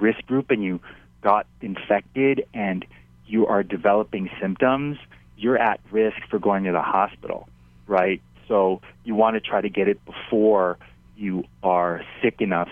risk 0.00 0.24
group 0.26 0.50
and 0.50 0.62
you 0.62 0.80
got 1.22 1.46
infected 1.60 2.46
and 2.52 2.84
you 3.26 3.46
are 3.46 3.62
developing 3.62 4.30
symptoms, 4.40 4.98
you're 5.36 5.58
at 5.58 5.80
risk 5.90 6.16
for 6.30 6.38
going 6.38 6.64
to 6.64 6.72
the 6.72 6.82
hospital, 6.82 7.48
right? 7.86 8.20
So 8.48 8.80
you 9.04 9.14
want 9.14 9.34
to 9.34 9.40
try 9.40 9.60
to 9.60 9.68
get 9.68 9.88
it 9.88 10.04
before 10.04 10.78
you 11.16 11.44
are 11.62 12.02
sick 12.22 12.40
enough 12.40 12.68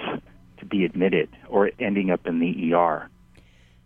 to 0.59 0.67
be 0.67 0.85
admitted 0.85 1.29
or 1.49 1.71
ending 1.79 2.11
up 2.11 2.27
in 2.27 2.39
the 2.39 2.75
ER. 2.75 3.09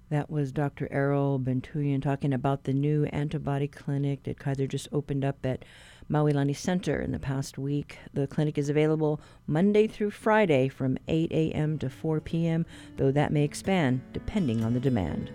That 0.09 0.31
was 0.31 0.53
Dr. 0.53 0.87
Errol 0.92 1.40
Buntuyan 1.40 2.01
talking 2.01 2.33
about 2.33 2.62
the 2.62 2.73
new 2.73 3.07
antibody 3.07 3.66
clinic 3.66 4.23
that 4.23 4.38
Kaiser 4.38 4.69
just 4.69 4.87
opened 4.92 5.25
up 5.25 5.45
at 5.45 5.64
Maui 6.09 6.33
Lani 6.33 6.53
Center 6.53 7.01
in 7.01 7.11
the 7.11 7.19
past 7.19 7.59
week. 7.59 7.99
The 8.14 8.29
clinic 8.29 8.57
is 8.57 8.69
available 8.69 9.21
Monday 9.49 9.88
through 9.88 10.12
Friday 10.12 10.69
from 10.69 10.97
8 11.09 11.33
a.m. 11.33 11.77
to 11.79 11.90
4 11.90 12.21
p.m., 12.21 12.66
though 12.97 13.11
that 13.11 13.33
may 13.33 13.42
expand 13.42 14.01
depending 14.12 14.62
on 14.62 14.75
the 14.75 14.81
demand. 14.81 15.33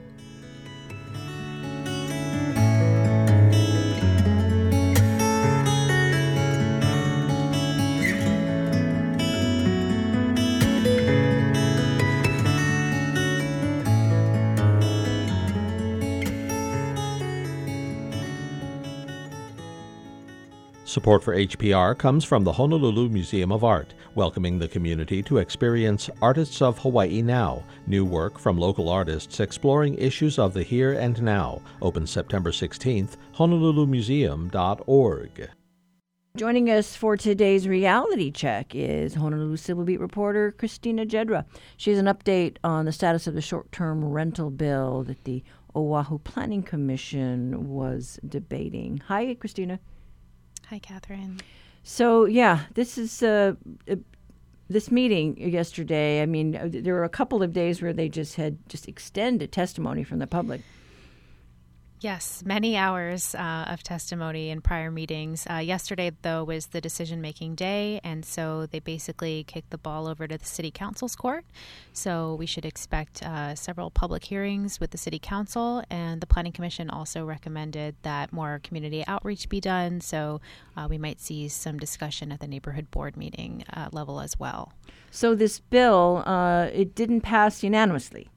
Support 20.92 21.24
for 21.24 21.34
HPR 21.34 21.98
comes 21.98 22.26
from 22.26 22.44
the 22.44 22.52
Honolulu 22.52 23.08
Museum 23.08 23.54
of 23.54 23.64
Art, 23.64 23.94
welcoming 24.14 24.60
the 24.60 24.68
community 24.68 25.24
to 25.24 25.38
experience 25.38 26.10
Artists 26.22 26.62
of 26.62 26.80
Hawaii 26.80 27.22
Now, 27.22 27.64
new 27.88 28.04
work 28.04 28.38
from 28.38 28.58
local 28.58 28.90
artists 28.90 29.40
exploring 29.40 29.98
issues 29.98 30.38
of 30.38 30.54
the 30.54 30.64
here 30.64 30.92
and 30.92 31.24
now. 31.24 31.62
Open 31.82 32.06
September 32.06 32.52
16th, 32.52 33.16
honolulumuseum.org. 33.38 35.50
Joining 36.36 36.70
us 36.70 36.94
for 36.94 37.16
today's 37.16 37.70
reality 37.70 38.30
check 38.30 38.76
is 38.76 39.14
Honolulu 39.14 39.56
Civil 39.56 39.86
Beat 39.86 40.02
reporter 40.02 40.52
Christina 40.52 41.06
Jedra. 41.06 41.46
She 41.78 41.92
has 41.92 42.00
an 42.00 42.08
update 42.08 42.58
on 42.66 42.84
the 42.84 42.92
status 42.92 43.28
of 43.28 43.34
the 43.34 43.40
short 43.40 43.72
term 43.72 44.04
rental 44.04 44.50
bill 44.50 45.04
that 45.04 45.24
the 45.24 45.42
Oahu 45.74 46.20
Planning 46.20 46.64
Commission 46.64 47.70
was 47.70 48.20
debating. 48.28 49.02
Hi, 49.08 49.34
Christina. 49.36 49.80
Hi, 50.72 50.80
Catherine. 50.80 51.42
So 51.84 52.24
yeah, 52.24 52.62
this 52.76 52.98
is 52.98 53.22
uh, 53.22 53.56
uh, 53.90 53.98
this 54.70 54.90
meeting 54.90 55.38
yesterday. 55.38 56.22
I 56.22 56.26
mean, 56.26 56.56
uh, 56.56 56.70
there 56.72 56.94
were 56.94 57.04
a 57.04 57.10
couple 57.10 57.44
of 57.44 57.52
days 57.52 57.82
where 57.82 57.92
they 57.92 58.08
just 58.08 58.36
had 58.36 58.58
just 58.70 58.88
extended 58.88 59.52
testimony 59.52 60.06
from 60.06 60.20
the 60.20 60.28
public. 60.28 60.62
Yes, 62.02 62.42
many 62.44 62.76
hours 62.78 63.36
uh, 63.36 63.66
of 63.68 63.84
testimony 63.84 64.50
in 64.50 64.62
prior 64.62 64.90
meetings. 64.90 65.46
Uh, 65.48 65.58
yesterday, 65.58 66.12
though, 66.24 66.44
was 66.44 66.66
the 66.66 66.82
decision 66.82 67.22
making 67.22 67.54
day, 67.54 68.02
and 68.04 68.26
so 68.26 68.66
they 68.66 68.80
basically 68.80 69.44
kicked 69.44 69.70
the 69.70 69.78
ball 69.78 70.08
over 70.08 70.28
to 70.28 70.36
the 70.36 70.44
City 70.44 70.72
Council's 70.72 71.16
court. 71.16 71.46
So 71.94 72.34
we 72.34 72.48
should 72.48 72.66
expect 72.66 73.22
uh, 73.22 73.54
several 73.54 73.92
public 73.92 74.26
hearings 74.26 74.80
with 74.80 74.90
the 74.90 74.98
City 74.98 75.20
Council, 75.20 75.84
and 75.92 76.22
the 76.22 76.26
Planning 76.26 76.54
Commission 76.54 76.90
also 76.90 77.24
recommended 77.24 77.94
that 78.02 78.34
more 78.34 78.60
community 78.64 79.04
outreach 79.06 79.48
be 79.48 79.60
done. 79.60 80.02
So 80.02 80.42
uh, 80.76 80.88
we 80.90 80.98
might 80.98 81.22
see 81.22 81.50
some 81.50 81.78
discussion 81.78 82.32
at 82.32 82.40
the 82.40 82.48
neighborhood 82.48 82.90
board 82.90 83.16
meeting 83.16 83.64
uh, 83.72 83.90
level 83.92 84.22
as 84.22 84.40
well. 84.40 84.74
So 85.12 85.36
this 85.36 85.60
bill, 85.60 86.24
uh, 86.26 86.72
it 86.74 86.96
didn't 86.96 87.22
pass 87.22 87.62
unanimously. 87.62 88.28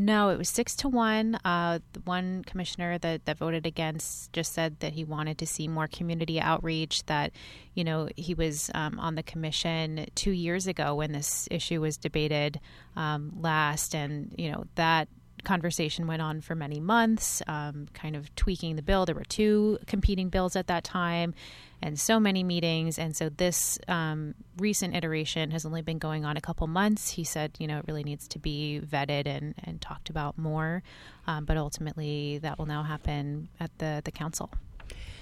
No, 0.00 0.28
it 0.28 0.38
was 0.38 0.48
six 0.48 0.76
to 0.76 0.88
one. 0.88 1.40
Uh, 1.44 1.80
the 1.92 1.98
one 2.04 2.44
commissioner 2.44 2.98
that, 2.98 3.24
that 3.24 3.36
voted 3.36 3.66
against 3.66 4.32
just 4.32 4.52
said 4.52 4.78
that 4.78 4.92
he 4.92 5.02
wanted 5.02 5.38
to 5.38 5.46
see 5.46 5.66
more 5.66 5.88
community 5.88 6.40
outreach. 6.40 7.04
That, 7.06 7.32
you 7.74 7.82
know, 7.82 8.08
he 8.14 8.32
was 8.32 8.70
um, 8.76 9.00
on 9.00 9.16
the 9.16 9.24
commission 9.24 10.06
two 10.14 10.30
years 10.30 10.68
ago 10.68 10.94
when 10.94 11.10
this 11.10 11.48
issue 11.50 11.80
was 11.80 11.96
debated 11.96 12.60
um, 12.94 13.32
last, 13.40 13.92
and 13.92 14.32
you 14.38 14.52
know 14.52 14.66
that 14.76 15.08
conversation 15.44 16.06
went 16.06 16.22
on 16.22 16.40
for 16.40 16.54
many 16.54 16.80
months, 16.80 17.42
um, 17.46 17.86
kind 17.94 18.16
of 18.16 18.34
tweaking 18.34 18.76
the 18.76 18.82
bill. 18.82 19.06
There 19.06 19.14
were 19.14 19.24
two 19.24 19.78
competing 19.86 20.28
bills 20.28 20.56
at 20.56 20.66
that 20.66 20.84
time, 20.84 21.34
and 21.80 21.98
so 21.98 22.18
many 22.18 22.42
meetings. 22.42 22.98
And 22.98 23.16
so 23.16 23.28
this 23.28 23.78
um, 23.88 24.34
recent 24.58 24.94
iteration 24.94 25.50
has 25.50 25.64
only 25.64 25.82
been 25.82 25.98
going 25.98 26.24
on 26.24 26.36
a 26.36 26.40
couple 26.40 26.66
months. 26.66 27.10
He 27.10 27.24
said, 27.24 27.52
you 27.58 27.66
know, 27.66 27.78
it 27.78 27.84
really 27.86 28.04
needs 28.04 28.26
to 28.28 28.38
be 28.38 28.80
vetted 28.84 29.26
and, 29.26 29.54
and 29.64 29.80
talked 29.80 30.10
about 30.10 30.36
more. 30.38 30.82
Um, 31.26 31.44
but 31.44 31.56
ultimately, 31.56 32.38
that 32.38 32.58
will 32.58 32.66
now 32.66 32.82
happen 32.82 33.48
at 33.60 33.70
the, 33.78 34.02
the 34.04 34.10
council. 34.10 34.50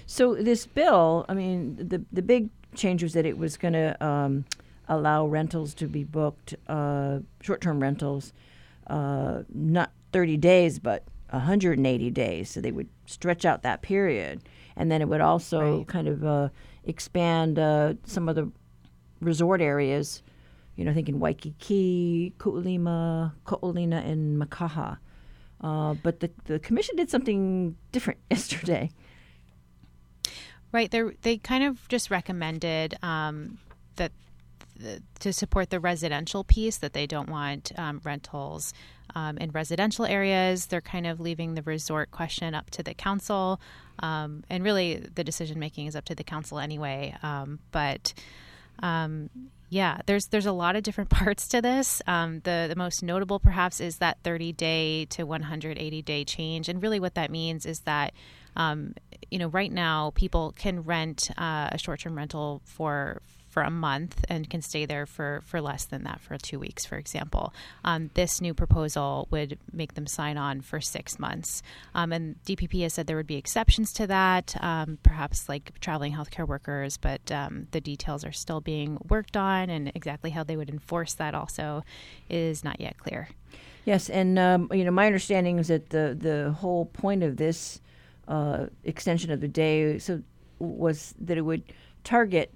So 0.05 0.35
this 0.35 0.65
bill, 0.65 1.25
I 1.27 1.33
mean, 1.33 1.75
the 1.75 2.01
the 2.11 2.21
big 2.21 2.49
change 2.75 3.03
was 3.03 3.13
that 3.13 3.25
it 3.25 3.37
was 3.37 3.57
going 3.57 3.73
to 3.73 4.05
um, 4.05 4.45
allow 4.87 5.25
rentals 5.27 5.73
to 5.75 5.87
be 5.87 6.03
booked, 6.03 6.55
uh, 6.67 7.19
short-term 7.41 7.81
rentals, 7.81 8.31
uh, 8.87 9.41
not 9.53 9.91
30 10.17 10.37
days, 10.37 10.79
but 10.79 11.03
180 11.29 12.09
days. 12.09 12.49
So 12.49 12.59
they 12.59 12.71
would 12.71 12.89
stretch 13.05 13.45
out 13.45 13.61
that 13.61 13.83
period. 13.83 14.41
And 14.75 14.91
then 14.91 14.99
it 14.99 15.07
would 15.07 15.21
also 15.21 15.77
right. 15.77 15.87
kind 15.87 16.07
of 16.07 16.25
uh, 16.25 16.49
expand 16.85 17.59
uh, 17.59 17.93
some 18.03 18.27
of 18.27 18.35
the 18.35 18.51
resort 19.21 19.61
areas, 19.61 20.23
you 20.75 20.83
know, 20.85 20.91
thinking 20.91 21.19
Waikiki, 21.19 22.33
Kuilima, 22.39 23.31
Ko'olina, 23.45 24.03
and 24.03 24.41
Makaha. 24.41 24.97
Uh, 25.61 25.93
but 26.01 26.19
the, 26.19 26.31
the 26.45 26.57
commission 26.57 26.95
did 26.95 27.11
something 27.11 27.77
different 27.91 28.19
yesterday. 28.31 28.89
Right. 30.71 30.89
They 30.89 31.03
they 31.21 31.37
kind 31.37 31.63
of 31.63 31.87
just 31.89 32.09
recommended 32.09 32.97
um, 33.03 33.59
that 33.97 34.11
to 35.19 35.31
support 35.31 35.69
the 35.69 35.79
residential 35.79 36.43
piece 36.43 36.77
that 36.77 36.93
they 36.93 37.05
don't 37.05 37.29
want 37.29 37.71
um, 37.77 38.01
rentals 38.03 38.73
um, 39.15 39.37
in 39.37 39.51
residential 39.51 40.05
areas. 40.05 40.67
They're 40.67 40.81
kind 40.81 41.07
of 41.07 41.19
leaving 41.19 41.55
the 41.55 41.61
resort 41.63 42.11
question 42.11 42.53
up 42.53 42.69
to 42.71 42.83
the 42.83 42.93
council, 42.93 43.59
um, 43.99 44.43
and 44.49 44.63
really 44.63 44.95
the 44.95 45.23
decision 45.23 45.59
making 45.59 45.87
is 45.87 45.95
up 45.95 46.05
to 46.05 46.15
the 46.15 46.23
council 46.23 46.59
anyway. 46.59 47.15
Um, 47.23 47.59
but 47.71 48.13
um, 48.79 49.29
yeah, 49.69 49.99
there's 50.05 50.27
there's 50.27 50.45
a 50.45 50.51
lot 50.51 50.75
of 50.75 50.83
different 50.83 51.09
parts 51.11 51.47
to 51.49 51.61
this. 51.61 52.01
Um, 52.07 52.39
the 52.41 52.67
the 52.69 52.75
most 52.75 53.03
notable, 53.03 53.39
perhaps, 53.39 53.79
is 53.79 53.97
that 53.97 54.17
30 54.23 54.53
day 54.53 55.05
to 55.05 55.23
180 55.23 56.01
day 56.01 56.23
change, 56.23 56.69
and 56.69 56.81
really 56.81 56.99
what 56.99 57.15
that 57.15 57.31
means 57.31 57.65
is 57.65 57.81
that 57.81 58.13
um, 58.55 58.93
you 59.29 59.39
know 59.39 59.47
right 59.47 59.71
now 59.71 60.11
people 60.15 60.53
can 60.57 60.83
rent 60.83 61.29
uh, 61.37 61.69
a 61.71 61.77
short 61.77 61.99
term 61.99 62.15
rental 62.15 62.61
for 62.65 63.21
for 63.57 63.63
a 63.63 63.71
month 63.71 64.23
and 64.29 64.47
can 64.47 64.61
stay 64.61 64.85
there 64.85 65.07
for, 65.07 65.41
for 65.43 65.59
less 65.59 65.85
than 65.85 66.03
that 66.03 66.21
for 66.21 66.37
two 66.37 66.59
weeks, 66.59 66.85
for 66.85 66.95
example. 66.95 67.51
Um, 67.83 68.11
this 68.13 68.39
new 68.39 68.53
proposal 68.53 69.27
would 69.31 69.57
make 69.73 69.95
them 69.95 70.05
sign 70.05 70.37
on 70.37 70.61
for 70.61 70.79
six 70.79 71.17
months. 71.17 71.63
Um, 71.95 72.13
and 72.13 72.35
DPP 72.45 72.83
has 72.83 72.93
said 72.93 73.07
there 73.07 73.17
would 73.17 73.25
be 73.25 73.37
exceptions 73.37 73.93
to 73.93 74.05
that, 74.05 74.55
um, 74.61 74.99
perhaps 75.01 75.49
like 75.49 75.79
traveling 75.79 76.13
healthcare 76.13 76.47
workers, 76.47 76.97
but 76.97 77.31
um, 77.31 77.65
the 77.71 77.81
details 77.81 78.23
are 78.23 78.31
still 78.31 78.61
being 78.61 78.99
worked 79.09 79.35
on, 79.35 79.71
and 79.71 79.91
exactly 79.95 80.29
how 80.29 80.43
they 80.43 80.55
would 80.55 80.69
enforce 80.69 81.15
that 81.15 81.33
also 81.33 81.83
is 82.29 82.63
not 82.63 82.79
yet 82.79 82.99
clear. 82.99 83.27
Yes, 83.85 84.07
and 84.07 84.37
um, 84.37 84.69
you 84.71 84.85
know 84.85 84.91
my 84.91 85.07
understanding 85.07 85.57
is 85.57 85.69
that 85.69 85.89
the 85.89 86.15
the 86.15 86.51
whole 86.51 86.85
point 86.85 87.23
of 87.23 87.37
this 87.37 87.81
uh, 88.27 88.67
extension 88.83 89.31
of 89.31 89.41
the 89.41 89.47
day 89.47 89.97
so 89.97 90.21
was 90.59 91.15
that 91.19 91.39
it 91.39 91.41
would 91.41 91.63
target 92.03 92.53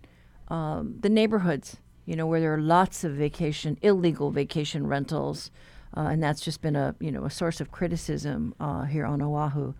um, 0.51 0.97
the 0.99 1.09
neighborhoods, 1.09 1.77
you 2.05 2.15
know, 2.15 2.27
where 2.27 2.41
there 2.41 2.53
are 2.53 2.61
lots 2.61 3.05
of 3.05 3.13
vacation, 3.13 3.77
illegal 3.81 4.31
vacation 4.31 4.85
rentals, 4.85 5.49
uh, 5.95 6.01
and 6.01 6.21
that's 6.21 6.41
just 6.41 6.61
been 6.61 6.75
a 6.75 6.93
you 6.99 7.11
know 7.11 7.23
a 7.25 7.29
source 7.29 7.61
of 7.61 7.71
criticism 7.71 8.53
uh, 8.59 8.83
here 8.83 9.05
on 9.05 9.21
Oahu. 9.21 9.73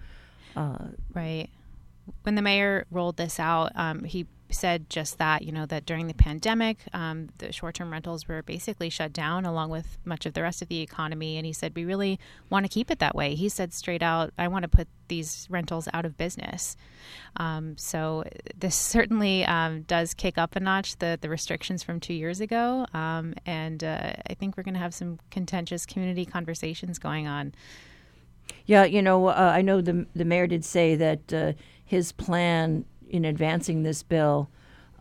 Uh, 0.56 0.88
right. 1.14 1.50
When 2.24 2.36
the 2.36 2.42
mayor 2.42 2.86
rolled 2.90 3.18
this 3.18 3.40
out, 3.40 3.72
um, 3.76 4.06
he 4.06 4.28
said 4.54 4.90
just 4.90 5.18
that, 5.18 5.42
you 5.44 5.52
know, 5.52 5.66
that 5.66 5.86
during 5.86 6.08
the 6.08 6.14
pandemic, 6.14 6.80
um, 6.94 7.30
the 7.38 7.52
short 7.52 7.76
term 7.76 7.92
rentals 7.92 8.28
were 8.28 8.42
basically 8.42 8.90
shut 8.90 9.14
down 9.14 9.46
along 9.46 9.70
with 9.70 9.98
much 10.06 10.26
of 10.26 10.34
the 10.34 10.42
rest 10.42 10.62
of 10.62 10.68
the 10.68 10.82
economy. 10.82 11.38
And 11.38 11.46
he 11.46 11.54
said, 11.54 11.74
we 11.76 11.86
really 11.86 12.20
want 12.50 12.66
to 12.66 12.70
keep 12.70 12.92
it 12.92 13.00
that 13.00 13.16
way. 13.16 13.36
He 13.36 13.50
said 13.50 13.74
straight 13.74 14.04
out, 14.04 14.34
I 14.38 14.48
want 14.48 14.64
to 14.64 14.70
put 14.70 14.88
these 15.08 15.48
rentals 15.50 15.88
out 15.94 16.06
of 16.06 16.18
business. 16.18 16.78
Um, 17.38 17.78
so 17.78 18.24
this 18.58 18.76
certainly 18.96 19.46
um, 19.46 19.84
does 19.84 20.14
kick 20.14 20.38
up 20.38 20.56
a 20.56 20.60
notch 20.60 20.98
the, 20.98 21.18
the 21.20 21.30
restrictions 21.30 21.84
from 21.84 22.00
two 22.00 22.14
years 22.14 22.42
ago. 22.42 22.86
Um, 22.94 23.34
and 23.46 23.84
uh, 23.84 24.14
I 24.30 24.34
think 24.34 24.58
we're 24.58 24.64
going 24.64 24.76
to 24.76 24.80
have 24.80 24.94
some 24.94 25.20
contentious 25.30 25.86
community 25.86 26.26
conversations 26.26 27.00
going 27.00 27.28
on. 27.28 27.54
Yeah, 28.66 28.86
you 28.86 29.02
know, 29.02 29.28
uh, 29.28 29.52
I 29.56 29.62
know 29.62 29.82
the 29.82 30.06
the 30.16 30.26
mayor 30.26 30.48
did 30.48 30.66
say 30.66 30.96
that 30.96 31.34
uh, 31.34 31.54
his 31.84 32.12
plan 32.12 32.86
in 33.12 33.26
advancing 33.26 33.84
this 33.84 34.02
bill 34.02 34.50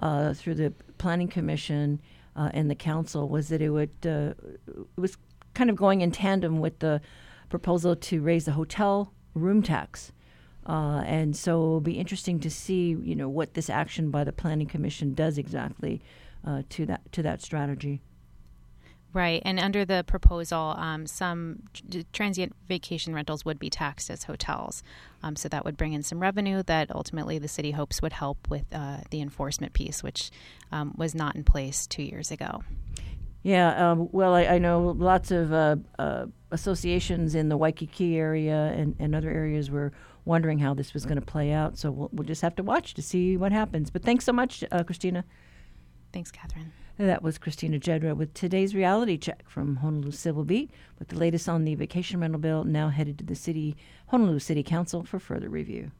uh, 0.00 0.34
through 0.34 0.54
the 0.54 0.72
Planning 0.98 1.28
Commission 1.28 2.00
uh, 2.36 2.50
and 2.52 2.70
the 2.70 2.74
council 2.74 3.28
was 3.28 3.48
that 3.48 3.62
it 3.62 3.70
would 3.70 3.90
uh, 4.04 4.34
it 4.66 5.00
was 5.00 5.16
kind 5.54 5.70
of 5.70 5.76
going 5.76 6.00
in 6.00 6.10
tandem 6.10 6.60
with 6.60 6.78
the 6.80 7.00
proposal 7.48 7.96
to 7.96 8.20
raise 8.20 8.44
the 8.44 8.52
hotel 8.52 9.12
room 9.34 9.62
tax. 9.62 10.12
Uh, 10.66 11.02
and 11.06 11.36
so 11.36 11.52
it'll 11.52 11.80
be 11.80 11.98
interesting 11.98 12.38
to 12.38 12.50
see, 12.50 12.90
you 13.02 13.16
know, 13.16 13.28
what 13.28 13.54
this 13.54 13.70
action 13.70 14.10
by 14.10 14.24
the 14.24 14.32
Planning 14.32 14.66
Commission 14.66 15.14
does 15.14 15.38
exactly 15.38 16.02
uh, 16.46 16.62
to 16.68 16.86
that 16.86 17.12
to 17.12 17.22
that 17.22 17.40
strategy. 17.42 18.02
Right. 19.12 19.42
And 19.44 19.58
under 19.58 19.84
the 19.84 20.04
proposal, 20.06 20.74
um, 20.76 21.06
some 21.06 21.64
transient 22.12 22.54
vacation 22.68 23.12
rentals 23.12 23.44
would 23.44 23.58
be 23.58 23.68
taxed 23.68 24.08
as 24.08 24.24
hotels. 24.24 24.84
Um, 25.22 25.34
so 25.34 25.48
that 25.48 25.64
would 25.64 25.76
bring 25.76 25.94
in 25.94 26.04
some 26.04 26.20
revenue 26.20 26.62
that 26.64 26.94
ultimately 26.94 27.38
the 27.38 27.48
city 27.48 27.72
hopes 27.72 28.00
would 28.02 28.12
help 28.12 28.48
with 28.48 28.66
uh, 28.72 28.98
the 29.10 29.20
enforcement 29.20 29.72
piece, 29.72 30.02
which 30.02 30.30
um, 30.70 30.94
was 30.96 31.14
not 31.14 31.34
in 31.34 31.42
place 31.42 31.88
two 31.88 32.04
years 32.04 32.30
ago. 32.30 32.62
Yeah, 33.42 33.90
um, 33.90 34.08
well, 34.12 34.34
I, 34.34 34.44
I, 34.44 34.58
know 34.58 34.94
lots 34.98 35.30
of 35.30 35.50
uh, 35.50 35.76
uh, 35.98 36.26
associations 36.50 37.34
in 37.34 37.48
the 37.48 37.56
Waikiki 37.56 38.18
area 38.18 38.74
and, 38.76 38.94
and 38.98 39.14
other 39.14 39.30
areas 39.30 39.70
were 39.70 39.92
wondering 40.26 40.58
how 40.58 40.74
this 40.74 40.92
was 40.92 41.06
going 41.06 41.18
to 41.18 41.24
play 41.24 41.50
out. 41.50 41.78
So 41.78 41.90
we'll, 41.90 42.10
we'll, 42.12 42.26
just 42.26 42.42
have 42.42 42.54
to 42.56 42.62
watch 42.62 42.92
to 42.94 43.02
see 43.02 43.38
what 43.38 43.50
happens. 43.50 43.90
But 43.90 44.02
thanks 44.02 44.26
so 44.26 44.32
much, 44.32 44.62
uh, 44.70 44.84
Christina. 44.84 45.24
Thanks, 46.12 46.30
Catherine. 46.30 46.72
That 47.00 47.22
was 47.22 47.38
Christina 47.38 47.78
Jedra 47.80 48.14
with 48.14 48.34
today's 48.34 48.74
reality 48.74 49.16
check 49.16 49.48
from 49.48 49.76
Honolulu 49.76 50.10
Civil 50.10 50.44
Beat 50.44 50.70
with 50.98 51.08
the 51.08 51.16
latest 51.16 51.48
on 51.48 51.64
the 51.64 51.74
vacation 51.74 52.20
rental 52.20 52.38
bill 52.38 52.62
now 52.62 52.90
headed 52.90 53.16
to 53.20 53.24
the 53.24 53.34
city 53.34 53.74
Honolulu 54.08 54.38
City 54.38 54.62
Council 54.62 55.02
for 55.04 55.18
further 55.18 55.48
review. 55.48 55.92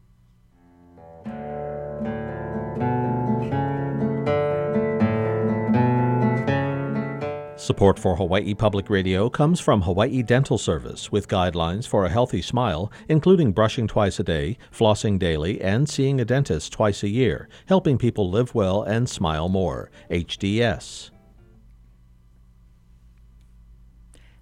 Support 7.61 7.99
for 7.99 8.15
Hawaii 8.15 8.55
Public 8.55 8.89
Radio 8.89 9.29
comes 9.29 9.59
from 9.59 9.83
Hawaii 9.83 10.23
Dental 10.23 10.57
Service 10.57 11.11
with 11.11 11.27
guidelines 11.27 11.87
for 11.87 12.03
a 12.03 12.09
healthy 12.09 12.41
smile, 12.41 12.91
including 13.07 13.51
brushing 13.51 13.87
twice 13.87 14.19
a 14.19 14.23
day, 14.23 14.57
flossing 14.71 15.19
daily, 15.19 15.61
and 15.61 15.87
seeing 15.87 16.19
a 16.19 16.25
dentist 16.25 16.73
twice 16.73 17.03
a 17.03 17.07
year, 17.07 17.47
helping 17.67 17.99
people 17.99 18.31
live 18.31 18.55
well 18.55 18.81
and 18.81 19.07
smile 19.07 19.47
more. 19.47 19.91
HDS. 20.09 21.11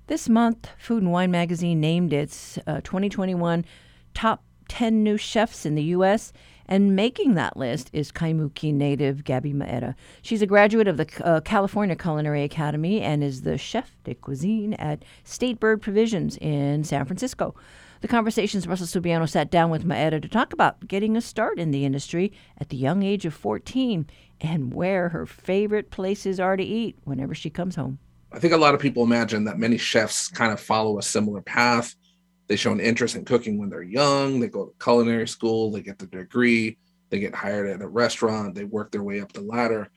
This 0.07 0.29
month, 0.29 0.69
Food 0.77 1.03
and 1.03 1.11
Wine 1.11 1.29
magazine 1.29 1.81
named 1.81 2.13
its 2.13 2.57
uh, 2.65 2.79
2021 2.85 3.65
top 4.13 4.45
10 4.69 5.03
new 5.03 5.17
chefs 5.17 5.65
in 5.65 5.75
the 5.75 5.83
U.S. 5.83 6.31
And 6.71 6.95
making 6.95 7.33
that 7.33 7.57
list 7.57 7.89
is 7.93 8.11
Kaimuki 8.11 8.71
native 8.71 9.23
Gabby 9.23 9.53
Maeda. 9.53 9.95
She's 10.21 10.43
a 10.43 10.45
graduate 10.45 10.87
of 10.87 10.97
the 10.97 11.07
uh, 11.25 11.41
California 11.41 11.95
Culinary 11.95 12.43
Academy 12.43 13.01
and 13.01 13.23
is 13.23 13.41
the 13.41 13.57
chef 13.57 13.97
de 14.03 14.13
cuisine 14.13 14.75
at 14.75 15.03
State 15.23 15.59
Bird 15.59 15.81
Provisions 15.81 16.37
in 16.37 16.83
San 16.83 17.05
Francisco. 17.05 17.55
The 18.01 18.07
conversations 18.07 18.67
Russell 18.67 18.85
Subiono 18.85 19.27
sat 19.27 19.49
down 19.49 19.71
with 19.71 19.83
Maeda 19.83 20.21
to 20.21 20.29
talk 20.29 20.53
about 20.53 20.87
getting 20.87 21.17
a 21.17 21.21
start 21.21 21.57
in 21.57 21.71
the 21.71 21.85
industry 21.85 22.31
at 22.59 22.69
the 22.69 22.77
young 22.77 23.01
age 23.01 23.25
of 23.25 23.33
14 23.33 24.05
and 24.39 24.71
where 24.71 25.09
her 25.09 25.25
favorite 25.25 25.89
places 25.89 26.39
are 26.39 26.55
to 26.55 26.63
eat 26.63 26.99
whenever 27.03 27.33
she 27.33 27.49
comes 27.49 27.77
home. 27.77 27.97
I 28.31 28.37
think 28.37 28.53
a 28.53 28.57
lot 28.57 28.75
of 28.75 28.79
people 28.79 29.01
imagine 29.01 29.43
that 29.45 29.57
many 29.57 29.79
chefs 29.79 30.27
kind 30.27 30.53
of 30.53 30.59
follow 30.59 30.99
a 30.99 31.01
similar 31.03 31.41
path 31.41 31.95
they 32.49 32.55
show 32.55 32.71
an 32.71 32.79
interest 32.79 33.15
in 33.15 33.23
cooking 33.23 33.57
when 33.57 33.69
they're 33.69 33.83
young. 33.83 34.39
They 34.39 34.47
go 34.47 34.65
to 34.65 34.83
culinary 34.83 35.27
school, 35.27 35.71
they 35.71 35.81
get 35.81 35.99
the 35.99 36.07
degree, 36.07 36.77
they 37.09 37.19
get 37.19 37.33
hired 37.33 37.69
at 37.69 37.81
a 37.81 37.87
restaurant, 37.87 38.55
they 38.55 38.65
work 38.65 38.91
their 38.91 39.03
way 39.03 39.21
up 39.21 39.31
the 39.31 39.41
ladder. 39.41 39.89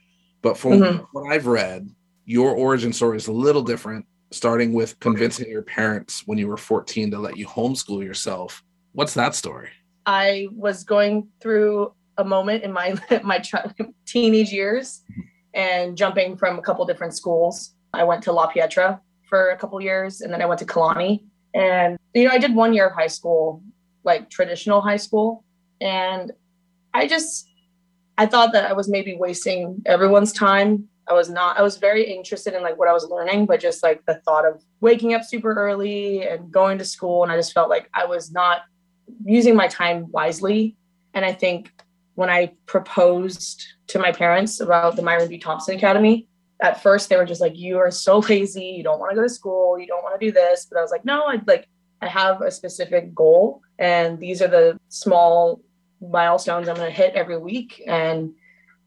But 0.43 0.57
from 0.57 0.73
mm-hmm. 0.73 1.03
what 1.11 1.33
I've 1.33 1.47
read, 1.47 1.89
your 2.25 2.51
origin 2.51 2.93
story 2.93 3.17
is 3.17 3.27
a 3.27 3.33
little 3.33 3.63
different, 3.63 4.05
starting 4.31 4.71
with 4.71 4.99
convincing 4.99 5.49
your 5.49 5.63
parents 5.63 6.23
when 6.27 6.37
you 6.37 6.47
were 6.47 6.57
14 6.57 7.11
to 7.11 7.19
let 7.19 7.37
you 7.37 7.47
homeschool 7.47 8.03
yourself. 8.03 8.63
What's 8.93 9.15
that 9.15 9.33
story? 9.33 9.69
I 10.05 10.47
was 10.55 10.83
going 10.83 11.27
through 11.41 11.93
a 12.17 12.23
moment 12.23 12.63
in 12.63 12.71
my 12.71 12.95
my 13.23 13.41
teenage 14.05 14.51
years 14.51 15.01
and 15.55 15.97
jumping 15.97 16.37
from 16.37 16.59
a 16.59 16.61
couple 16.61 16.85
different 16.85 17.15
schools. 17.15 17.73
I 17.93 18.03
went 18.03 18.23
to 18.23 18.31
La 18.31 18.51
Pietra 18.51 18.99
for 19.27 19.49
a 19.49 19.57
couple 19.57 19.81
years 19.81 20.21
and 20.21 20.31
then 20.31 20.41
I 20.41 20.45
went 20.45 20.59
to 20.59 20.65
Kalani 20.65 21.23
and, 21.53 21.97
you 22.13 22.25
know, 22.25 22.31
I 22.31 22.39
did 22.39 22.55
one 22.55 22.73
year 22.73 22.87
of 22.87 22.93
high 22.93 23.07
school, 23.07 23.61
like 24.03 24.29
traditional 24.29 24.81
high 24.81 24.97
school. 24.97 25.43
And 25.81 26.31
I 26.93 27.07
just, 27.07 27.47
I 28.17 28.25
thought 28.25 28.53
that 28.53 28.69
I 28.69 28.73
was 28.73 28.89
maybe 28.89 29.15
wasting 29.15 29.81
everyone's 29.85 30.31
time. 30.31 30.87
I 31.07 31.13
was 31.13 31.29
not, 31.29 31.57
I 31.57 31.61
was 31.61 31.77
very 31.77 32.03
interested 32.03 32.53
in 32.53 32.61
like 32.63 32.77
what 32.77 32.87
I 32.87 32.93
was 32.93 33.05
learning, 33.05 33.45
but 33.45 33.59
just 33.59 33.83
like 33.83 34.05
the 34.05 34.15
thought 34.25 34.45
of 34.45 34.63
waking 34.79 35.13
up 35.13 35.23
super 35.23 35.53
early 35.53 36.25
and 36.25 36.51
going 36.51 36.77
to 36.77 36.85
school. 36.85 37.23
And 37.23 37.31
I 37.31 37.35
just 37.35 37.53
felt 37.53 37.69
like 37.69 37.89
I 37.93 38.05
was 38.05 38.31
not 38.31 38.61
using 39.25 39.55
my 39.55 39.67
time 39.67 40.09
wisely. 40.11 40.77
And 41.13 41.25
I 41.25 41.33
think 41.33 41.71
when 42.15 42.29
I 42.29 42.53
proposed 42.65 43.63
to 43.87 43.99
my 43.99 44.11
parents 44.11 44.59
about 44.59 44.95
the 44.95 45.01
Myron 45.01 45.27
B. 45.27 45.37
Thompson 45.37 45.75
Academy, 45.75 46.27
at 46.63 46.81
first 46.81 47.09
they 47.09 47.17
were 47.17 47.25
just 47.25 47.41
like, 47.41 47.57
you 47.57 47.77
are 47.77 47.91
so 47.91 48.19
lazy. 48.19 48.73
You 48.77 48.83
don't 48.83 48.99
want 48.99 49.11
to 49.11 49.15
go 49.15 49.21
to 49.21 49.29
school. 49.29 49.77
You 49.77 49.85
don't 49.85 50.01
want 50.01 50.19
to 50.19 50.25
do 50.25 50.31
this. 50.31 50.65
But 50.65 50.79
I 50.79 50.81
was 50.81 50.91
like, 50.91 51.05
no, 51.05 51.25
I 51.27 51.39
like, 51.45 51.67
I 52.01 52.07
have 52.07 52.41
a 52.41 52.49
specific 52.49 53.13
goal 53.13 53.61
and 53.77 54.17
these 54.19 54.41
are 54.41 54.47
the 54.47 54.79
small 54.89 55.61
milestones 56.01 56.67
I'm 56.67 56.75
going 56.75 56.89
to 56.89 56.95
hit 56.95 57.15
every 57.15 57.37
week. 57.37 57.83
And 57.85 58.33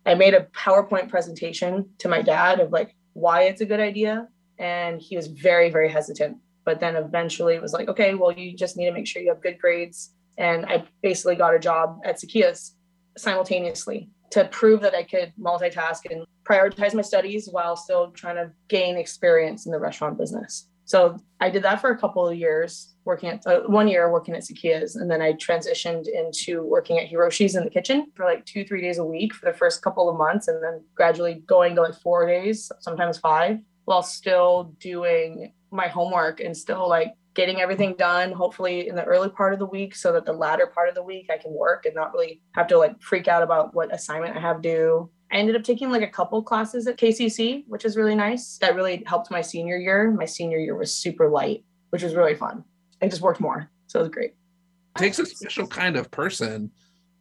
I 0.07 0.15
made 0.15 0.35
a 0.35 0.45
PowerPoint 0.57 1.11
presentation 1.11 1.91
to 1.99 2.09
my 2.09 2.23
dad 2.23 2.61
of 2.61 2.73
like 2.73 2.97
why 3.13 3.43
it's 3.43 3.61
a 3.61 3.67
good 3.67 3.81
idea. 3.81 4.27
And 4.59 5.01
he 5.01 5.17
was 5.17 5.27
very, 5.27 5.71
very 5.71 5.91
hesitant. 5.91 6.39
But 6.65 6.81
then 6.81 6.97
eventually 6.97 7.55
it 7.55 7.63
was 7.63 7.75
like, 7.75 7.89
okay, 7.89 8.15
well, 8.15 8.33
you 8.33 8.57
just 8.57 8.77
need 8.77 8.87
to 8.87 8.93
make 8.93 9.07
sure 9.07 9.23
you 9.23 9.29
have 9.29 9.43
good 9.43 9.59
grades. 9.59 10.13
And 10.39 10.65
I 10.67 10.85
basically 11.03 11.37
got 11.37 11.55
a 11.55 11.59
job 11.59 12.01
at 12.05 12.17
Sekiya's 12.17 12.75
simultaneously 13.19 14.09
to 14.31 14.47
prove 14.47 14.81
that 14.81 14.95
I 14.95 15.03
could 15.03 15.33
multitask 15.39 16.11
and 16.11 16.27
prioritize 16.49 16.95
my 16.95 17.03
studies 17.03 17.49
while 17.51 17.77
still 17.77 18.11
trying 18.13 18.37
to 18.37 18.51
gain 18.69 18.97
experience 18.97 19.67
in 19.67 19.73
the 19.73 19.79
restaurant 19.79 20.19
business. 20.19 20.69
So 20.85 21.19
I 21.41 21.51
did 21.51 21.65
that 21.65 21.81
for 21.81 21.91
a 21.91 21.99
couple 21.99 22.27
of 22.29 22.39
years, 22.39 22.95
working 23.05 23.29
at 23.31 23.45
uh, 23.45 23.63
one 23.63 23.89
year 23.89 24.11
working 24.13 24.35
at 24.37 24.43
Sekiya's, 24.43 24.95
and 24.95 25.11
then 25.11 25.21
I 25.21 25.33
transitioned 25.33 26.07
into 26.07 26.63
working 26.63 26.99
at 27.01 27.11
Hiroshi's 27.11 27.57
in 27.57 27.65
the 27.65 27.71
kitchen 27.71 28.07
for 28.15 28.25
like 28.25 28.45
two, 28.45 28.65
three 28.65 28.81
days 28.81 28.99
a 28.99 29.05
week 29.05 29.35
for 29.35 29.51
the 29.51 29.57
first 29.57 29.83
couple 29.83 30.09
of 30.09 30.17
months, 30.17 30.47
and 30.47 30.63
then 30.63 30.85
gradually 30.95 31.43
going 31.47 31.75
to 31.75 31.83
like 31.83 32.01
four 32.01 32.25
days, 32.25 32.71
sometimes 32.79 33.19
five, 33.19 33.59
while 33.87 34.03
still 34.03 34.75
doing 34.79 35.53
my 35.73 35.89
homework 35.89 36.39
and 36.39 36.57
still 36.57 36.89
like 36.89 37.13
getting 37.35 37.61
everything 37.61 37.95
done 37.99 38.33
hopefully 38.33 38.89
in 38.89 38.97
the 38.97 39.05
early 39.05 39.29
part 39.29 39.53
of 39.53 39.59
the 39.59 39.67
week 39.67 39.95
so 39.95 40.11
that 40.11 40.25
the 40.25 40.33
latter 40.33 40.67
part 40.67 40.89
of 40.89 40.95
the 40.95 41.03
week 41.03 41.27
I 41.31 41.37
can 41.37 41.53
work 41.53 41.85
and 41.85 41.95
not 41.95 42.15
really 42.15 42.41
have 42.55 42.67
to 42.69 42.79
like 42.79 43.01
freak 43.03 43.29
out 43.29 43.43
about 43.43 43.75
what 43.75 43.95
assignment 43.95 44.37
I 44.37 44.41
have 44.41 44.63
due. 44.63 45.11
I 45.31 45.37
ended 45.37 45.57
up 45.57 45.65
taking 45.65 45.91
like 45.91 46.03
a 46.03 46.09
couple 46.09 46.43
classes 46.43 46.87
at 46.87 46.99
KCC, 46.99 47.65
which 47.67 47.85
is 47.85 47.97
really 47.97 48.15
nice. 48.15 48.59
That 48.59 48.75
really 48.75 49.03
helped 49.07 49.31
my 49.31 49.41
senior 49.41 49.77
year. 49.77 50.11
My 50.11 50.25
senior 50.25 50.59
year 50.59 50.77
was 50.77 50.95
super 50.95 51.29
light, 51.29 51.65
which 51.91 52.03
was 52.03 52.15
really 52.15 52.35
fun. 52.35 52.65
I 53.03 53.09
just 53.09 53.23
worked 53.23 53.41
more. 53.41 53.69
So 53.87 54.01
it 54.01 54.03
was 54.03 54.11
great. 54.11 54.35
It 54.97 54.99
takes 54.99 55.19
a 55.19 55.27
special 55.27 55.67
kind 55.67 55.97
of 55.97 56.11
person 56.11 56.71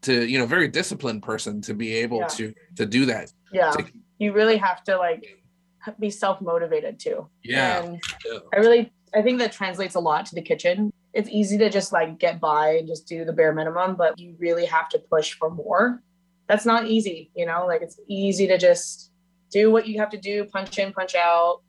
to, 0.04 0.26
you 0.26 0.38
know, 0.38 0.46
very 0.46 0.68
disciplined 0.68 1.24
person 1.24 1.62
to 1.62 1.74
be 1.74 1.96
able 1.96 2.20
yeah. 2.20 2.28
to 2.28 2.54
to 2.76 2.86
do 2.86 3.06
that. 3.08 3.32
Yeah. 3.52 3.72
To, 3.72 3.86
you 4.20 4.34
really 4.34 4.58
have 4.58 4.84
to 4.86 4.98
like 4.98 5.26
be 6.00 6.10
self-motivated 6.10 7.00
too. 7.00 7.28
Yeah. 7.44 7.84
And 7.84 8.02
yeah. 8.26 8.40
I 8.54 8.58
really 8.58 8.94
I 9.14 9.22
think 9.22 9.40
that 9.40 9.52
translates 9.52 9.96
a 9.96 10.00
lot 10.00 10.26
to 10.28 10.36
the 10.36 10.42
kitchen. 10.42 10.94
It's 11.14 11.30
easy 11.30 11.58
to 11.58 11.70
just 11.70 11.92
like 11.92 12.20
get 12.20 12.40
by 12.40 12.78
and 12.78 12.88
just 12.88 13.08
do 13.08 13.26
the 13.26 13.34
bare 13.34 13.54
minimum, 13.54 13.96
but 13.96 14.20
you 14.20 14.36
really 14.38 14.66
have 14.66 14.90
to 14.90 15.00
push 15.00 15.34
for 15.34 15.50
more. 15.50 16.02
That's 16.48 16.66
not 16.66 16.88
easy, 16.88 17.32
you 17.36 17.46
know, 17.46 17.66
like 17.66 17.82
it's 17.82 18.00
easy 18.08 18.48
to 18.48 18.58
just 18.58 19.12
do 19.52 19.72
what 19.72 19.88
you 19.88 20.00
have 20.00 20.10
to 20.12 20.18
do, 20.18 20.46
punch 20.46 20.78
in, 20.80 20.94
punch 20.94 21.16
out, 21.16 21.62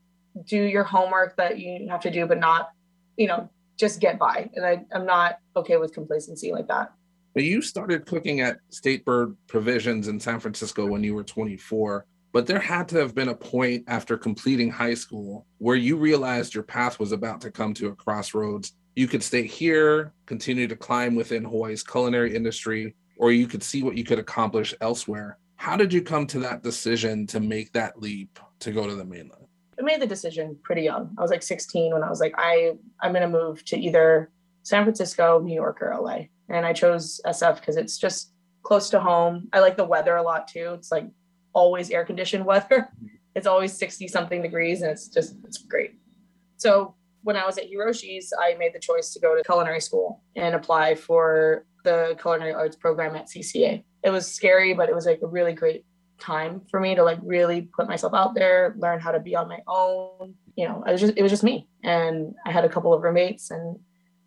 do 0.45 0.63
your 0.63 0.85
homework 0.85 1.37
that 1.37 1.59
you 1.59 1.89
have 1.89 2.01
to 2.01 2.11
do, 2.11 2.27
but 2.27 2.39
not, 2.39 2.71
you 3.17 3.27
know, 3.27 3.49
just 3.79 4.01
get 4.01 4.19
by. 4.19 4.51
And 4.55 4.65
I, 4.65 4.85
I'm 4.93 5.07
not 5.07 5.39
okay 5.55 5.77
with 5.77 5.93
complacency 5.93 6.53
like 6.53 6.69
that. 6.69 6.93
But 7.35 7.45
you 7.45 7.61
started 7.61 8.07
cooking 8.07 8.41
at 8.41 8.59
State 8.71 9.05
Bird 9.05 9.37
Provisions 9.47 10.09
in 10.09 10.19
San 10.19 10.41
Francisco 10.41 10.87
when 10.87 11.05
you 11.05 11.15
were 11.15 11.23
24. 11.23 12.07
But 12.33 12.47
there 12.47 12.59
had 12.59 12.89
to 12.89 12.99
have 12.99 13.15
been 13.15 13.29
a 13.29 13.35
point 13.35 13.85
after 13.89 14.19
completing 14.19 14.71
high 14.71 14.95
school 14.95 15.47
where 15.59 15.77
you 15.77 15.97
realized 15.97 16.55
your 16.55 16.65
path 16.65 16.99
was 16.99 17.13
about 17.13 17.41
to 17.43 17.51
come 17.51 17.73
to 17.75 17.89
a 17.89 17.95
crossroads. 17.95 18.73
You 18.95 19.07
could 19.07 19.23
stay 19.23 19.47
here, 19.47 20.13
continue 20.25 20.67
to 20.67 20.77
climb 20.77 21.15
within 21.15 21.45
Hawaii's 21.45 21.83
culinary 21.83 22.35
industry, 22.35 22.95
or 23.17 23.33
you 23.33 23.47
could 23.47 23.63
see 23.63 23.83
what 23.83 23.97
you 23.97 24.05
could 24.05 24.19
accomplish 24.19 24.75
elsewhere. 24.81 25.39
How 25.57 25.77
did 25.77 25.93
you 25.93 26.03
come 26.03 26.27
to 26.29 26.39
that 26.41 26.63
decision 26.63 27.27
to 27.29 27.41
make 27.41 27.73
that 27.73 28.01
leap 28.01 28.39
to 28.61 28.73
go 28.73 28.87
to 28.87 28.95
the 28.95 29.05
mainland? 29.05 29.47
I 29.79 29.83
made 29.83 30.01
the 30.01 30.07
decision 30.07 30.57
pretty 30.63 30.83
young. 30.83 31.15
I 31.19 31.23
was 31.23 31.31
like 31.31 31.43
16 31.43 31.93
when 31.93 32.03
I 32.03 32.09
was 32.09 32.21
like, 32.21 32.35
I 32.37 32.73
I'm 33.01 33.13
gonna 33.13 33.29
move 33.29 33.65
to 33.67 33.79
either 33.79 34.31
San 34.63 34.85
Francisco, 34.85 35.39
New 35.41 35.55
York, 35.55 35.81
or 35.81 35.97
LA. 35.97 36.27
And 36.49 36.65
I 36.65 36.73
chose 36.73 37.21
SF 37.27 37.61
because 37.61 37.77
it's 37.77 37.99
just 37.99 38.33
close 38.63 38.91
to 38.91 39.01
home. 39.01 39.49
I 39.53 39.61
like 39.61 39.77
the 39.77 39.85
weather 39.85 40.17
a 40.17 40.23
lot 40.23 40.49
too. 40.49 40.73
It's 40.75 40.91
like 40.91 41.07
always 41.53 41.91
air 41.91 42.05
conditioned 42.05 42.45
weather. 42.53 42.89
It's 43.35 43.47
always 43.47 43.73
60 43.73 44.09
something 44.09 44.43
degrees 44.43 44.83
and 44.83 44.91
it's 44.91 45.09
just, 45.09 45.37
it's 45.45 45.59
great. 45.59 45.95
So 46.57 46.95
when 47.23 47.37
I 47.37 47.47
was 47.47 47.59
at 47.59 47.71
Hiroshi's, 47.71 48.33
I 48.41 48.55
made 48.55 48.75
the 48.75 48.81
choice 48.81 49.13
to 49.13 49.21
go 49.21 49.37
to 49.37 49.43
culinary 49.45 49.81
school 49.81 50.23
and 50.37 50.55
apply 50.55 50.95
for 50.95 51.65
the 51.87 52.19
culinary 52.21 52.53
arts 52.53 52.77
program 52.77 53.17
at 53.17 53.29
CCA. 53.29 53.83
It 54.03 54.11
was 54.11 54.31
scary, 54.31 54.75
but 54.75 54.91
it 54.91 54.95
was 54.95 55.07
like 55.07 55.21
a 55.23 55.27
really 55.27 55.55
great 55.55 55.87
time 56.19 56.63
for 56.71 56.81
me 56.81 56.95
to 56.95 57.03
like 57.03 57.19
really 57.23 57.63
put 57.63 57.89
myself 57.89 58.13
out 58.13 58.35
there, 58.35 58.75
learn 58.79 59.01
how 59.01 59.13
to 59.13 59.21
be 59.21 59.37
on 59.37 59.49
my 59.49 59.61
own. 59.67 60.35
You 60.57 60.67
know, 60.69 60.83
I 60.85 60.93
was 60.93 61.01
just 61.01 61.15
it 61.17 61.23
was 61.23 61.33
just 61.33 61.45
me. 61.45 61.69
And 61.83 62.35
I 62.45 62.51
had 62.51 62.65
a 62.65 62.69
couple 62.69 62.93
of 62.93 63.03
roommates 63.03 63.51
and 63.51 63.79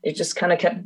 it 0.01 0.15
just 0.15 0.35
kind 0.35 0.53
of 0.53 0.59
kept 0.59 0.79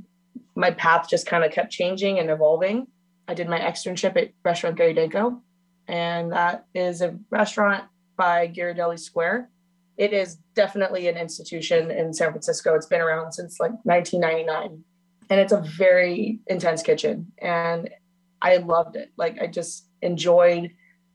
my 0.56 0.72
path 0.72 1.08
just 1.10 1.26
kind 1.26 1.44
of 1.44 1.52
kept 1.52 1.72
changing 1.72 2.20
and 2.20 2.30
evolving. 2.30 2.88
I 3.28 3.34
did 3.34 3.50
my 3.50 3.60
externship 3.60 4.18
at 4.18 4.32
Restaurant 4.44 4.76
Gary 4.76 4.94
Danko, 4.94 5.42
and 5.88 6.32
that 6.32 6.66
is 6.74 7.02
a 7.02 7.18
restaurant 7.30 7.86
by 8.18 8.48
Ghirardelli 8.48 9.00
Square. 9.00 9.50
It 9.98 10.14
is 10.14 10.38
definitely 10.56 11.08
an 11.08 11.18
institution 11.18 11.92
in 11.92 12.14
San 12.14 12.32
Francisco. 12.32 12.74
It's 12.76 12.88
been 12.88 13.02
around 13.02 13.32
since 13.34 13.60
like 13.60 13.72
1999, 13.84 14.84
and 15.30 15.40
it's 15.40 15.54
a 15.54 15.62
very 15.62 16.40
intense 16.48 16.82
kitchen. 16.82 17.32
And 17.40 17.90
I 18.42 18.58
loved 18.58 18.96
it. 18.96 19.12
Like 19.18 19.42
I 19.42 19.48
just 19.48 19.88
enjoyed 20.02 20.72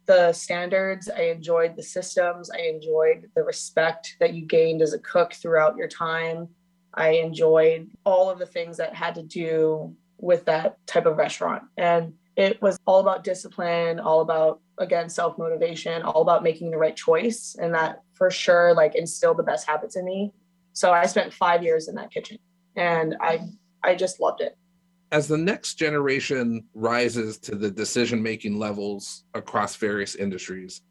the 0.06 0.32
standards. 0.32 1.10
I 1.10 1.24
enjoyed 1.24 1.76
the 1.76 1.82
systems. 1.82 2.50
I 2.50 2.60
enjoyed 2.62 3.30
the 3.34 3.42
respect 3.42 4.16
that 4.20 4.34
you 4.34 4.46
gained 4.46 4.82
as 4.82 4.94
a 4.94 4.98
cook 4.98 5.34
throughout 5.34 5.76
your 5.76 5.88
time. 5.88 6.48
I 6.94 7.10
enjoyed 7.10 7.90
all 8.04 8.30
of 8.30 8.38
the 8.38 8.46
things 8.46 8.78
that 8.78 8.94
had 8.94 9.14
to 9.16 9.22
do 9.22 9.94
with 10.16 10.46
that 10.46 10.84
type 10.86 11.06
of 11.06 11.16
restaurant. 11.16 11.62
And 11.76 12.14
it 12.36 12.60
was 12.62 12.78
all 12.86 13.00
about 13.00 13.24
discipline, 13.24 14.00
all 14.00 14.20
about, 14.20 14.60
again, 14.78 15.08
self 15.08 15.36
motivation, 15.38 16.02
all 16.02 16.22
about 16.22 16.42
making 16.42 16.70
the 16.70 16.78
right 16.78 16.96
choice. 16.96 17.56
And 17.60 17.74
that 17.74 18.02
for 18.14 18.30
sure, 18.30 18.74
like, 18.74 18.94
instilled 18.94 19.36
the 19.36 19.42
best 19.42 19.66
habits 19.66 19.96
in 19.96 20.04
me. 20.04 20.32
So 20.72 20.92
I 20.92 21.06
spent 21.06 21.32
five 21.32 21.62
years 21.62 21.88
in 21.88 21.96
that 21.96 22.10
kitchen 22.10 22.38
and 22.76 23.16
I, 23.20 23.40
I 23.82 23.94
just 23.94 24.20
loved 24.20 24.40
it 24.40 24.56
as 25.10 25.28
the 25.28 25.38
next 25.38 25.74
generation 25.74 26.64
rises 26.74 27.38
to 27.38 27.54
the 27.54 27.70
decision 27.70 28.22
making 28.22 28.58
levels 28.58 29.24
across 29.34 29.76
various 29.76 30.14
industries, 30.14 30.82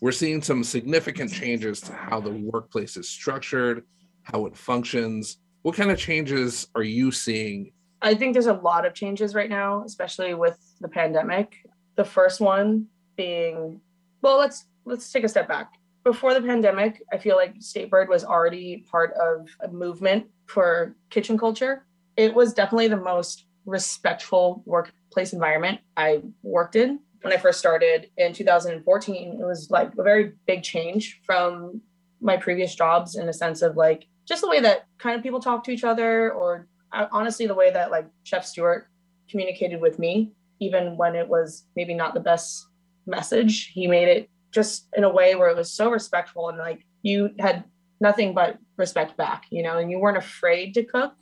we're 0.00 0.12
seeing 0.12 0.42
some 0.42 0.62
significant 0.62 1.32
changes 1.32 1.80
to 1.82 1.92
how 1.92 2.20
the 2.20 2.30
workplace 2.30 2.96
is 2.96 3.08
structured, 3.08 3.84
how 4.22 4.46
it 4.46 4.56
functions. 4.56 5.38
What 5.62 5.74
kind 5.74 5.90
of 5.90 5.98
changes 5.98 6.68
are 6.74 6.82
you 6.82 7.10
seeing? 7.10 7.72
I 8.02 8.14
think 8.14 8.34
there's 8.34 8.46
a 8.46 8.52
lot 8.52 8.84
of 8.86 8.94
changes 8.94 9.34
right 9.34 9.48
now, 9.48 9.82
especially 9.84 10.34
with 10.34 10.58
the 10.80 10.88
pandemic. 10.88 11.56
The 11.96 12.04
first 12.04 12.40
one 12.40 12.86
being, 13.16 13.80
well, 14.20 14.38
let's 14.38 14.66
let's 14.84 15.10
take 15.10 15.24
a 15.24 15.28
step 15.28 15.48
back. 15.48 15.72
Before 16.04 16.34
the 16.34 16.42
pandemic, 16.42 17.02
I 17.12 17.18
feel 17.18 17.36
like 17.36 17.54
State 17.58 17.90
Bird 17.90 18.08
was 18.08 18.22
already 18.22 18.84
part 18.88 19.14
of 19.14 19.48
a 19.60 19.68
movement 19.68 20.26
for 20.46 20.94
kitchen 21.10 21.36
culture. 21.36 21.85
It 22.16 22.34
was 22.34 22.52
definitely 22.52 22.88
the 22.88 22.96
most 22.96 23.46
respectful 23.66 24.62
workplace 24.64 25.32
environment 25.32 25.80
I 25.96 26.22
worked 26.42 26.76
in. 26.76 27.00
When 27.22 27.32
I 27.32 27.36
first 27.36 27.58
started 27.58 28.10
in 28.16 28.32
2014, 28.32 29.38
it 29.40 29.44
was 29.44 29.68
like 29.70 29.90
a 29.98 30.02
very 30.02 30.32
big 30.46 30.62
change 30.62 31.20
from 31.24 31.80
my 32.20 32.36
previous 32.36 32.74
jobs 32.74 33.16
in 33.16 33.28
a 33.28 33.32
sense 33.32 33.62
of 33.62 33.76
like 33.76 34.06
just 34.26 34.40
the 34.40 34.48
way 34.48 34.60
that 34.60 34.86
kind 34.98 35.16
of 35.16 35.22
people 35.22 35.40
talk 35.40 35.64
to 35.64 35.70
each 35.70 35.84
other, 35.84 36.32
or 36.32 36.66
uh, 36.92 37.06
honestly, 37.12 37.46
the 37.46 37.54
way 37.54 37.70
that 37.70 37.90
like 37.90 38.06
Chef 38.24 38.44
Stuart 38.44 38.88
communicated 39.28 39.80
with 39.80 39.98
me, 39.98 40.32
even 40.60 40.96
when 40.96 41.14
it 41.14 41.28
was 41.28 41.64
maybe 41.76 41.94
not 41.94 42.14
the 42.14 42.20
best 42.20 42.66
message. 43.06 43.68
He 43.68 43.86
made 43.86 44.08
it 44.08 44.30
just 44.52 44.88
in 44.96 45.04
a 45.04 45.10
way 45.10 45.34
where 45.34 45.48
it 45.48 45.56
was 45.56 45.72
so 45.72 45.90
respectful 45.90 46.48
and 46.48 46.58
like 46.58 46.84
you 47.02 47.30
had 47.38 47.64
nothing 48.00 48.34
but 48.34 48.58
respect 48.76 49.16
back, 49.16 49.44
you 49.50 49.62
know, 49.62 49.78
and 49.78 49.90
you 49.90 49.98
weren't 49.98 50.16
afraid 50.16 50.74
to 50.74 50.84
cook 50.84 51.14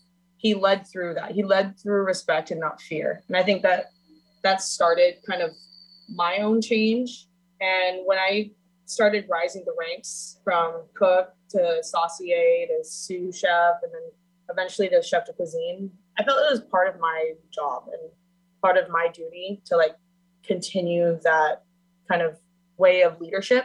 he 0.45 0.53
led 0.53 0.87
through 0.87 1.15
that. 1.15 1.31
He 1.31 1.43
led 1.43 1.81
through 1.81 2.03
respect 2.03 2.51
and 2.51 2.61
not 2.61 2.79
fear. 2.79 3.23
And 3.29 3.37
I 3.37 3.43
think 3.43 3.63
that 3.63 3.87
that 4.43 4.61
started 4.61 5.15
kind 5.27 5.41
of 5.41 5.53
my 6.15 6.37
own 6.37 6.61
change. 6.61 7.29
And 7.63 8.03
when 8.05 8.19
I 8.19 8.51
started 8.85 9.25
rising 9.27 9.65
the 9.65 9.75
ranks 9.81 10.39
from 10.45 10.83
cook 10.93 11.31
to 11.49 11.79
saucier 11.83 12.67
to 12.67 12.85
sous 12.85 13.39
chef 13.39 13.77
and 13.83 13.91
then 13.91 14.03
eventually 14.51 14.91
to 14.91 15.03
chef 15.03 15.25
de 15.25 15.33
cuisine, 15.33 15.91
I 16.19 16.25
felt 16.25 16.39
it 16.41 16.51
was 16.51 16.61
part 16.61 16.95
of 16.95 17.01
my 17.01 17.33
job 17.51 17.85
and 17.91 18.11
part 18.61 18.77
of 18.77 18.91
my 18.91 19.09
duty 19.15 19.63
to 19.65 19.79
like 19.79 19.97
continue 20.47 21.19
that 21.25 21.63
kind 22.07 22.21
of 22.21 22.39
way 22.77 23.01
of 23.01 23.19
leadership. 23.19 23.65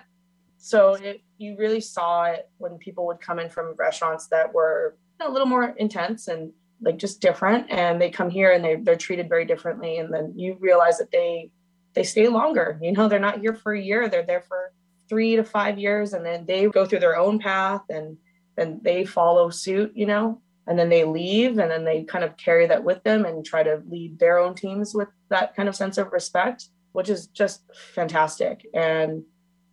So 0.59 0.93
it, 0.93 1.23
you 1.39 1.57
really 1.57 1.81
saw 1.81 2.23
it 2.23 2.49
when 2.57 2.77
people 2.77 3.05
would 3.07 3.19
come 3.19 3.37
in 3.37 3.49
from 3.49 3.75
restaurants 3.77 4.27
that 4.27 4.53
were 4.53 4.95
a 5.19 5.29
little 5.29 5.45
more 5.45 5.75
intense 5.77 6.29
and 6.29 6.53
like 6.81 6.97
just 6.97 7.21
different 7.21 7.69
and 7.69 8.01
they 8.01 8.09
come 8.09 8.29
here 8.29 8.51
and 8.51 8.63
they 8.63 8.75
they're 8.75 8.95
treated 8.95 9.27
very 9.27 9.45
differently 9.45 9.97
and 9.97 10.13
then 10.13 10.33
you 10.35 10.57
realize 10.59 10.97
that 10.97 11.11
they 11.11 11.51
they 11.93 12.03
stay 12.03 12.27
longer. 12.27 12.79
You 12.81 12.91
know 12.91 13.07
they're 13.07 13.19
not 13.19 13.39
here 13.39 13.53
for 13.53 13.73
a 13.73 13.81
year 13.81 14.07
they're 14.07 14.25
there 14.25 14.41
for 14.41 14.71
three 15.07 15.35
to 15.35 15.43
five 15.43 15.77
years 15.79 16.13
and 16.13 16.25
then 16.25 16.45
they 16.45 16.67
go 16.67 16.85
through 16.85 16.99
their 16.99 17.17
own 17.17 17.39
path 17.39 17.81
and 17.89 18.17
then 18.55 18.79
they 18.83 19.05
follow 19.05 19.49
suit 19.49 19.91
you 19.95 20.05
know? 20.05 20.41
And 20.67 20.77
then 20.77 20.89
they 20.89 21.03
leave 21.03 21.57
and 21.57 21.71
then 21.71 21.83
they 21.83 22.03
kind 22.03 22.23
of 22.23 22.37
carry 22.37 22.67
that 22.67 22.83
with 22.83 23.03
them 23.03 23.25
and 23.25 23.43
try 23.43 23.63
to 23.63 23.81
lead 23.89 24.19
their 24.19 24.37
own 24.37 24.53
teams 24.53 24.93
with 24.93 25.07
that 25.29 25.55
kind 25.55 25.67
of 25.67 25.75
sense 25.75 25.97
of 25.97 26.11
respect 26.11 26.65
which 26.91 27.09
is 27.09 27.27
just 27.27 27.61
fantastic. 27.93 28.65
And 28.73 29.23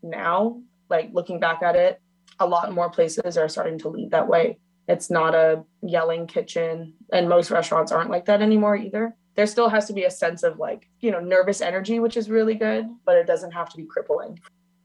now 0.02 0.60
like 0.88 1.10
looking 1.12 1.40
back 1.40 1.62
at 1.62 1.76
it 1.76 2.00
a 2.38 2.46
lot 2.46 2.72
more 2.72 2.90
places 2.90 3.36
are 3.36 3.48
starting 3.48 3.78
to 3.80 3.88
lead 3.88 4.10
that 4.10 4.28
way 4.28 4.58
it's 4.88 5.10
not 5.10 5.34
a 5.34 5.64
yelling 5.82 6.26
kitchen. 6.26 6.94
And 7.12 7.28
most 7.28 7.50
restaurants 7.50 7.92
aren't 7.92 8.10
like 8.10 8.26
that 8.26 8.42
anymore 8.42 8.76
either. 8.76 9.16
There 9.34 9.46
still 9.46 9.68
has 9.68 9.86
to 9.86 9.92
be 9.92 10.04
a 10.04 10.10
sense 10.10 10.42
of 10.42 10.58
like, 10.58 10.88
you 11.00 11.10
know, 11.10 11.20
nervous 11.20 11.60
energy, 11.60 11.98
which 11.98 12.16
is 12.16 12.30
really 12.30 12.54
good, 12.54 12.86
but 13.04 13.16
it 13.16 13.26
doesn't 13.26 13.52
have 13.52 13.68
to 13.70 13.76
be 13.76 13.84
crippling. 13.84 14.38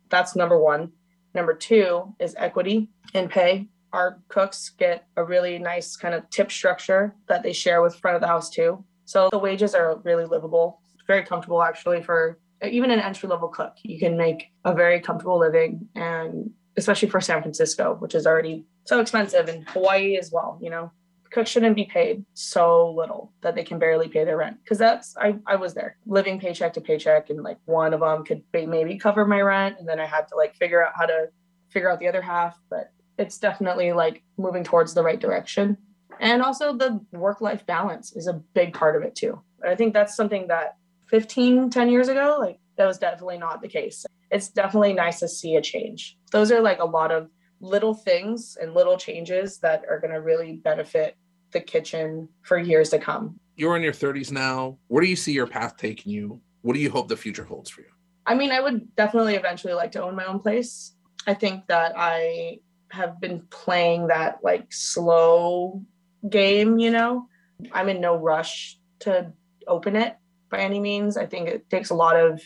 That's 0.09 0.35
number 0.35 0.59
one. 0.59 0.91
Number 1.33 1.53
two 1.53 2.13
is 2.19 2.35
equity 2.37 2.89
in 3.13 3.29
pay. 3.29 3.69
Our 3.93 4.21
cooks 4.27 4.69
get 4.69 5.05
a 5.15 5.23
really 5.23 5.57
nice 5.59 5.95
kind 5.95 6.13
of 6.13 6.29
tip 6.29 6.51
structure 6.51 7.15
that 7.27 7.43
they 7.43 7.53
share 7.53 7.81
with 7.81 7.95
front 7.95 8.15
of 8.15 8.21
the 8.21 8.27
house 8.27 8.49
too. 8.49 8.83
So 9.05 9.29
the 9.31 9.39
wages 9.39 9.73
are 9.75 9.99
really 10.03 10.25
livable, 10.25 10.81
very 11.07 11.23
comfortable 11.23 11.61
actually 11.61 12.01
for 12.03 12.39
even 12.65 12.91
an 12.91 12.99
entry 12.99 13.29
level 13.29 13.47
cook. 13.47 13.75
You 13.83 13.99
can 13.99 14.17
make 14.17 14.51
a 14.65 14.73
very 14.73 14.99
comfortable 14.99 15.39
living 15.39 15.87
and 15.95 16.51
especially 16.77 17.09
for 17.09 17.19
San 17.19 17.41
Francisco, 17.41 17.95
which 17.99 18.15
is 18.15 18.25
already 18.25 18.65
so 18.85 18.99
expensive, 18.99 19.49
in 19.49 19.63
Hawaii 19.63 20.17
as 20.17 20.31
well. 20.31 20.57
You 20.61 20.69
know, 20.69 20.91
cooks 21.31 21.49
shouldn't 21.49 21.75
be 21.75 21.85
paid 21.85 22.25
so 22.33 22.91
little 22.91 23.31
that 23.41 23.55
they 23.55 23.63
can 23.63 23.79
barely 23.79 24.07
pay 24.07 24.23
their 24.23 24.37
rent. 24.37 24.57
Because 24.63 24.77
that's 24.77 25.15
I 25.17 25.35
I 25.47 25.55
was 25.55 25.73
there 25.73 25.97
living 26.05 26.39
paycheck 26.39 26.73
to 26.73 26.81
paycheck, 26.81 27.29
and 27.29 27.43
like 27.43 27.57
one 27.65 27.93
of 27.93 28.01
them 28.01 28.23
could 28.23 28.43
maybe 28.53 28.97
cover 28.97 29.25
my 29.25 29.41
rent, 29.41 29.77
and 29.79 29.87
then 29.87 29.99
I 29.99 30.05
had 30.05 30.27
to 30.29 30.35
like 30.35 30.55
figure 30.55 30.85
out 30.85 30.93
how 30.95 31.05
to 31.05 31.27
figure 31.69 31.89
out 31.89 31.99
the 31.99 32.07
other 32.07 32.21
half. 32.21 32.59
But 32.69 32.91
it's 33.17 33.37
definitely 33.37 33.93
like 33.93 34.23
moving 34.37 34.63
towards 34.63 34.93
the 34.93 35.03
right 35.03 35.19
direction. 35.19 35.77
And 36.19 36.41
also 36.41 36.75
the 36.75 36.99
work 37.11 37.41
life 37.41 37.65
balance 37.65 38.15
is 38.15 38.27
a 38.27 38.33
big 38.33 38.73
part 38.73 38.95
of 38.95 39.03
it 39.03 39.15
too. 39.15 39.41
I 39.67 39.75
think 39.75 39.93
that's 39.93 40.15
something 40.15 40.47
that 40.47 40.75
15, 41.07 41.69
10 41.69 41.89
years 41.89 42.07
ago, 42.07 42.37
like 42.39 42.59
that 42.77 42.85
was 42.85 42.97
definitely 42.97 43.37
not 43.37 43.61
the 43.61 43.67
case. 43.67 44.05
It's 44.29 44.49
definitely 44.49 44.93
nice 44.93 45.19
to 45.19 45.27
see 45.27 45.55
a 45.55 45.61
change. 45.61 46.17
Those 46.31 46.51
are 46.51 46.61
like 46.61 46.79
a 46.79 46.85
lot 46.85 47.11
of 47.11 47.29
little 47.61 47.93
things 47.93 48.57
and 48.59 48.73
little 48.73 48.97
changes 48.97 49.59
that 49.59 49.83
are 49.89 49.99
going 49.99 50.13
to 50.13 50.19
really 50.19 50.53
benefit 50.53 51.15
the 51.51 51.61
kitchen 51.61 52.27
for 52.41 52.57
years 52.57 52.89
to 52.89 52.99
come. 52.99 53.39
You're 53.55 53.75
in 53.75 53.83
your 53.83 53.93
30s 53.93 54.31
now. 54.31 54.77
Where 54.87 55.01
do 55.01 55.09
you 55.09 55.15
see 55.15 55.31
your 55.31 55.47
path 55.47 55.77
taking 55.77 56.11
you? 56.11 56.41
What 56.61 56.73
do 56.73 56.79
you 56.79 56.89
hope 56.89 57.07
the 57.07 57.17
future 57.17 57.43
holds 57.43 57.69
for 57.69 57.81
you? 57.81 57.87
I 58.25 58.35
mean, 58.35 58.51
I 58.51 58.59
would 58.59 58.95
definitely 58.95 59.35
eventually 59.35 59.73
like 59.73 59.91
to 59.93 60.03
own 60.03 60.15
my 60.15 60.25
own 60.25 60.39
place. 60.39 60.95
I 61.27 61.33
think 61.33 61.67
that 61.67 61.93
I 61.95 62.59
have 62.89 63.19
been 63.21 63.45
playing 63.49 64.07
that 64.07 64.39
like 64.43 64.71
slow 64.71 65.83
game, 66.29 66.79
you 66.79 66.91
know. 66.91 67.27
I'm 67.71 67.89
in 67.89 68.01
no 68.01 68.15
rush 68.15 68.77
to 68.99 69.31
open 69.67 69.95
it 69.95 70.17
by 70.49 70.59
any 70.59 70.79
means. 70.79 71.17
I 71.17 71.25
think 71.25 71.47
it 71.47 71.69
takes 71.69 71.89
a 71.89 71.95
lot 71.95 72.15
of 72.15 72.41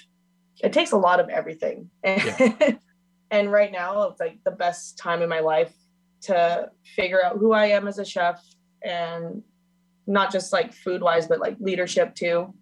it 0.62 0.72
takes 0.72 0.92
a 0.92 0.98
lot 0.98 1.20
of 1.20 1.30
everything. 1.30 1.90
Yeah. 2.04 2.76
and 3.32 3.52
right 3.52 3.72
now 3.72 4.04
it's 4.04 4.20
like 4.20 4.40
the 4.44 4.52
best 4.52 4.98
time 4.98 5.22
in 5.22 5.30
my 5.30 5.40
life 5.40 5.74
to 6.22 6.70
figure 6.96 7.24
out 7.24 7.38
who 7.38 7.54
I 7.54 7.68
am 7.68 7.88
as 7.88 8.00
a 8.00 8.06
chef 8.06 8.44
and 8.84 9.44
not 10.08 10.32
just 10.32 10.54
like 10.54 10.74
food 10.74 11.02
wise, 11.02 11.28
but 11.28 11.40
like 11.40 11.58
leadership 11.60 12.16
too. 12.16 12.54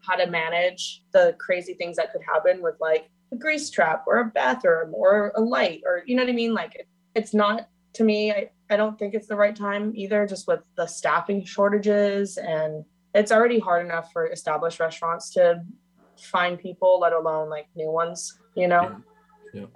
How 0.00 0.16
to 0.16 0.26
manage 0.26 1.02
the 1.12 1.36
crazy 1.38 1.74
things 1.74 1.96
that 1.96 2.12
could 2.12 2.22
happen 2.22 2.62
with 2.62 2.74
like 2.80 3.08
a 3.32 3.36
grease 3.36 3.70
trap 3.70 4.04
or 4.06 4.18
a 4.18 4.24
bathroom 4.26 4.94
or 4.94 5.32
a 5.34 5.40
light 5.40 5.82
or 5.86 6.02
you 6.06 6.14
know 6.14 6.22
what 6.22 6.30
I 6.30 6.34
mean? 6.34 6.54
Like 6.54 6.74
it, 6.76 6.88
it's 7.14 7.34
not 7.34 7.68
to 7.94 8.04
me, 8.04 8.32
I, 8.32 8.50
I 8.70 8.76
don't 8.76 8.98
think 8.98 9.14
it's 9.14 9.28
the 9.28 9.36
right 9.36 9.54
time 9.54 9.92
either, 9.94 10.26
just 10.26 10.46
with 10.48 10.60
the 10.76 10.86
staffing 10.86 11.44
shortages 11.44 12.36
and 12.36 12.84
it's 13.14 13.30
already 13.30 13.60
hard 13.60 13.86
enough 13.86 14.12
for 14.12 14.26
established 14.26 14.80
restaurants 14.80 15.30
to 15.30 15.62
find 16.20 16.58
people, 16.58 16.98
let 17.00 17.12
alone 17.12 17.48
like 17.48 17.68
new 17.76 17.90
ones, 17.90 18.38
you 18.56 18.66
know? 18.66 18.96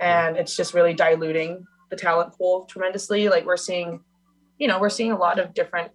And 0.01 0.37
it's 0.37 0.57
just 0.57 0.75
really 0.75 0.95
diluting 0.95 1.65
the 1.91 1.97
talent 1.97 2.35
pool 2.37 2.67
tremendously. 2.67 3.29
Like 3.29 3.45
we're 3.47 3.57
seeing, 3.57 4.01
you 4.59 4.69
know, 4.69 4.79
we're 4.81 4.91
seeing 4.91 5.13
a 5.13 5.17
lot 5.17 5.39
of 5.39 5.55
different 5.55 5.91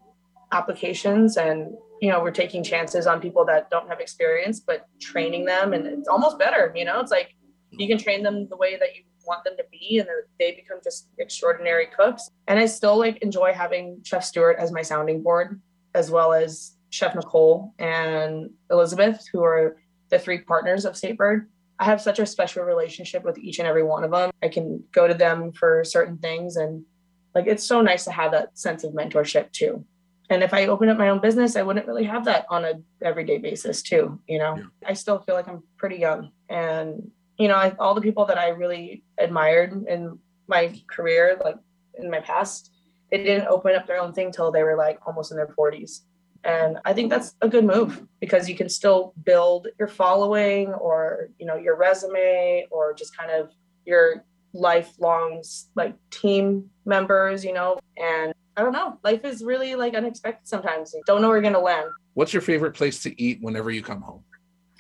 applications 0.52 1.38
and, 1.38 1.74
you 2.02 2.10
know, 2.10 2.22
we're 2.22 2.32
taking 2.32 2.64
chances 2.64 3.08
on 3.08 3.20
people 3.22 3.46
that 3.46 3.70
don't 3.70 3.88
have 3.88 4.00
experience, 4.00 4.60
but 4.60 4.88
training 5.00 5.46
them 5.46 5.74
and 5.74 5.86
it's 5.86 6.08
almost 6.08 6.38
better, 6.40 6.72
you 6.76 6.86
know, 6.86 7.00
it's 7.00 7.12
like 7.12 7.36
You 7.78 7.88
can 7.88 7.98
train 7.98 8.24
them 8.24 8.48
the 8.50 8.58
way 8.58 8.78
that 8.78 8.96
you 8.96 9.04
want 9.26 9.44
them 9.44 9.56
to 9.58 9.64
be, 9.72 10.00
and 10.00 10.08
they 10.40 10.52
become 10.52 10.80
just 10.84 11.10
extraordinary 11.18 11.88
cooks. 11.88 12.30
And 12.48 12.60
I 12.60 12.66
still 12.66 12.98
like 12.98 13.18
enjoy 13.18 13.54
having 13.54 14.02
Chef 14.04 14.24
Stuart 14.24 14.58
as 14.60 14.72
my 14.72 14.82
sounding 14.82 15.24
board, 15.24 15.62
as 15.96 16.12
well 16.12 16.34
as 16.34 16.74
Chef 16.90 17.16
Nicole 17.16 17.74
and 17.80 18.50
Elizabeth, 18.70 19.26
who 19.32 19.44
are 19.44 19.78
the 20.10 20.20
three 20.20 20.42
partners 20.42 20.86
of 20.86 20.96
State 20.96 21.18
Bird. 21.18 21.50
I 21.80 21.86
have 21.86 22.02
such 22.02 22.20
a 22.20 22.26
special 22.26 22.64
relationship 22.64 23.24
with 23.24 23.38
each 23.38 23.60
and 23.60 23.68
every 23.68 23.84
one 23.84 24.04
of 24.04 24.12
them. 24.12 24.32
I 24.42 24.48
can 24.48 24.84
go 24.92 25.08
to 25.08 25.14
them 25.14 25.52
for 25.52 25.84
certain 25.84 26.18
things 26.18 26.56
and 26.56 26.86
like 27.34 27.48
it's 27.48 27.64
so 27.64 27.82
nice 27.82 28.04
to 28.06 28.12
have 28.12 28.32
that 28.32 28.58
sense 28.58 28.84
of 28.84 28.94
mentorship 28.94 29.52
too. 29.52 29.84
And 30.30 30.44
if 30.44 30.54
I 30.54 30.68
opened 30.68 30.92
up 30.92 30.98
my 30.98 31.10
own 31.10 31.20
business, 31.20 31.56
I 31.56 31.64
wouldn't 31.64 31.88
really 31.88 32.06
have 32.06 32.26
that 32.26 32.46
on 32.50 32.64
a 32.64 32.74
everyday 33.02 33.38
basis 33.40 33.82
too, 33.82 34.20
you 34.28 34.40
know. 34.40 34.56
Yeah. 34.58 34.64
I 34.86 34.94
still 34.94 35.20
feel 35.20 35.36
like 35.36 35.48
I'm 35.48 35.64
pretty 35.78 35.98
young 35.98 36.32
and 36.50 37.12
you 37.40 37.48
know, 37.48 37.56
I, 37.56 37.72
all 37.80 37.96
the 37.96 38.02
people 38.02 38.26
that 38.28 38.38
I 38.38 38.50
really 38.50 39.04
admired 39.18 39.86
in 39.88 40.20
my 40.48 40.74
career 40.88 41.40
like 41.44 41.58
in 41.98 42.10
my 42.10 42.20
past, 42.20 42.72
they 43.12 43.24
didn't 43.24 43.48
open 43.48 43.76
up 43.76 43.88
their 43.88 44.00
own 44.00 44.14
thing 44.14 44.32
till 44.32 44.52
they 44.52 44.64
were 44.64 44.76
like 44.76 45.00
almost 45.06 45.32
in 45.32 45.38
their 45.38 45.48
40s. 45.48 46.02
And 46.44 46.78
I 46.84 46.94
think 46.94 47.10
that's 47.10 47.36
a 47.42 47.48
good 47.48 47.64
move 47.64 48.06
because 48.20 48.50
you 48.50 48.56
can 48.56 48.68
still 48.68 49.14
build 49.24 49.68
your 49.80 49.88
following 49.88 50.74
or, 50.74 51.30
you 51.40 51.46
know, 51.46 51.56
your 51.56 51.78
resume 51.78 52.66
or 52.70 52.94
just 52.94 53.16
kind 53.18 53.32
of 53.32 53.52
your 53.86 54.26
lifelong 54.54 55.42
like 55.76 55.96
team 56.12 56.70
members, 56.86 57.46
you 57.46 57.54
know, 57.54 57.80
and 57.98 58.34
I 58.58 58.62
don't 58.62 58.74
know. 58.74 59.00
Life 59.04 59.24
is 59.24 59.44
really 59.44 59.76
like 59.76 59.96
unexpected 59.96 60.48
sometimes. 60.48 60.94
You 60.94 61.02
don't 61.08 61.22
know 61.22 61.30
where 61.30 61.38
you're 61.38 61.42
going 61.42 61.54
to 61.54 61.60
land. 61.60 61.90
What's 62.14 62.34
your 62.34 62.42
favorite 62.42 62.74
place 62.74 63.02
to 63.04 63.22
eat 63.22 63.40
whenever 63.42 63.72
you 63.72 63.82
come 63.82 64.02
home? 64.02 64.24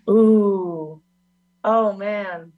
Ooh. 0.09 1.01
Oh 1.63 1.93
man. 1.93 2.51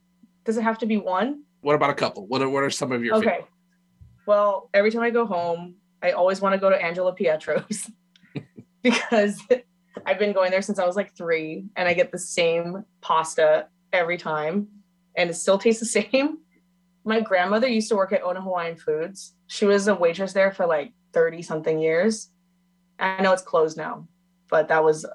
Does 0.44 0.56
it 0.56 0.62
have 0.62 0.78
to 0.78 0.86
be 0.86 0.96
one? 0.96 1.44
What 1.60 1.74
about 1.74 1.90
a 1.90 1.94
couple? 1.94 2.26
What 2.26 2.42
are, 2.42 2.48
what 2.48 2.62
are 2.62 2.70
some 2.70 2.92
of 2.92 3.04
your 3.04 3.16
Okay. 3.16 3.30
Favorite? 3.30 3.46
Well, 4.26 4.68
every 4.74 4.90
time 4.90 5.02
I 5.02 5.10
go 5.10 5.26
home, 5.26 5.76
I 6.02 6.10
always 6.10 6.40
want 6.40 6.54
to 6.54 6.58
go 6.58 6.70
to 6.70 6.80
Angelo 6.80 7.12
Pietro's. 7.12 7.88
because 8.90 9.42
I've 10.04 10.18
been 10.18 10.32
going 10.32 10.50
there 10.50 10.62
since 10.62 10.78
I 10.78 10.86
was 10.86 10.96
like 10.96 11.16
three 11.16 11.64
and 11.74 11.88
I 11.88 11.94
get 11.94 12.12
the 12.12 12.18
same 12.18 12.84
pasta 13.00 13.66
every 13.92 14.16
time 14.16 14.68
and 15.16 15.30
it 15.30 15.34
still 15.34 15.58
tastes 15.58 15.80
the 15.80 15.86
same. 16.02 16.38
My 17.04 17.20
grandmother 17.20 17.68
used 17.68 17.88
to 17.88 17.96
work 17.96 18.12
at 18.12 18.22
Ono 18.22 18.40
Hawaiian 18.40 18.76
Foods. 18.76 19.34
She 19.46 19.64
was 19.64 19.88
a 19.88 19.94
waitress 19.94 20.32
there 20.32 20.52
for 20.52 20.66
like 20.66 20.92
30 21.12 21.42
something 21.42 21.80
years. 21.80 22.30
I 22.98 23.22
know 23.22 23.32
it's 23.32 23.42
closed 23.42 23.76
now, 23.76 24.08
but 24.50 24.68
that 24.68 24.82
was 24.82 25.06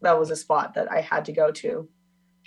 that 0.00 0.18
was 0.18 0.30
a 0.30 0.36
spot 0.36 0.74
that 0.74 0.90
I 0.90 1.00
had 1.00 1.24
to 1.26 1.32
go 1.32 1.50
to. 1.50 1.88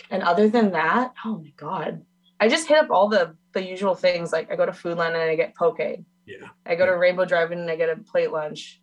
And 0.10 0.24
other 0.24 0.50
than 0.50 0.72
that, 0.72 1.14
oh 1.26 1.38
my 1.38 1.54
god. 1.58 2.06
I 2.40 2.48
just 2.48 2.68
hit 2.68 2.78
up 2.78 2.90
all 2.90 3.08
the 3.08 3.36
the 3.54 3.64
usual 3.64 3.96
things 3.96 4.32
like 4.32 4.52
I 4.52 4.56
go 4.56 4.66
to 4.66 4.72
Foodland 4.72 5.10
and 5.10 5.18
I 5.18 5.36
get 5.36 5.56
poke. 5.56 5.80
Yeah. 6.26 6.48
I 6.66 6.76
go 6.76 6.86
to 6.86 6.94
Rainbow 6.94 7.26
Drive-In 7.26 7.60
and 7.60 7.70
I 7.70 7.76
get 7.76 7.90
a 7.90 7.98
plate 7.98 8.32
lunch. 8.32 8.81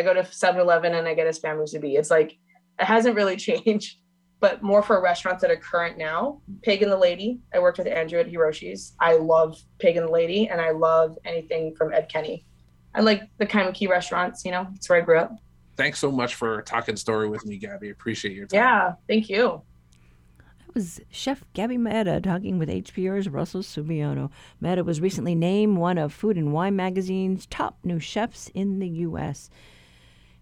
I 0.00 0.02
go 0.02 0.14
to 0.14 0.22
7-Eleven 0.22 0.94
and 0.94 1.06
I 1.06 1.14
get 1.14 1.26
a 1.26 1.30
spam 1.30 1.58
musubi. 1.58 1.98
It's 1.98 2.10
like 2.10 2.38
it 2.78 2.84
hasn't 2.84 3.14
really 3.14 3.36
changed, 3.48 3.98
but 4.40 4.62
more 4.62 4.82
for 4.82 5.00
restaurants 5.02 5.42
that 5.42 5.50
are 5.50 5.56
current 5.56 5.98
now. 5.98 6.40
Pig 6.62 6.82
and 6.82 6.90
the 6.90 6.96
Lady. 6.96 7.40
I 7.54 7.58
worked 7.58 7.78
with 7.78 7.86
Andrew 7.86 8.18
at 8.18 8.26
Hiroshi's. 8.26 8.94
I 8.98 9.16
love 9.16 9.60
Pig 9.78 9.96
and 9.96 10.08
the 10.08 10.12
Lady, 10.12 10.48
and 10.48 10.60
I 10.60 10.70
love 10.70 11.18
anything 11.24 11.74
from 11.76 11.92
Ed 11.92 12.08
Kenney. 12.10 12.46
I 12.94 13.00
like 13.02 13.22
the 13.38 13.46
Kaimuki 13.46 13.88
restaurants. 13.88 14.44
You 14.44 14.52
know, 14.52 14.66
it's 14.74 14.88
where 14.88 14.98
I 14.98 15.02
grew 15.02 15.18
up. 15.18 15.36
Thanks 15.76 15.98
so 15.98 16.10
much 16.10 16.34
for 16.34 16.62
talking 16.62 16.96
story 16.96 17.28
with 17.28 17.46
me, 17.46 17.58
Gaby. 17.58 17.90
Appreciate 17.90 18.34
your 18.34 18.46
time. 18.46 18.58
Yeah, 18.58 18.92
thank 19.06 19.28
you. 19.28 19.62
That 20.38 20.74
was 20.74 21.00
Chef 21.10 21.44
Gaby 21.52 21.76
Maeda 21.76 22.22
talking 22.22 22.58
with 22.58 22.68
HPR's 22.68 23.28
Russell 23.28 23.62
Subiono. 23.62 24.30
Maeda 24.62 24.84
was 24.84 25.00
recently 25.00 25.34
named 25.34 25.76
one 25.76 25.98
of 25.98 26.12
Food 26.12 26.36
and 26.36 26.52
Wine 26.52 26.76
magazine's 26.76 27.46
top 27.46 27.78
new 27.84 27.98
chefs 27.98 28.48
in 28.54 28.78
the 28.78 28.88
U.S. 28.88 29.50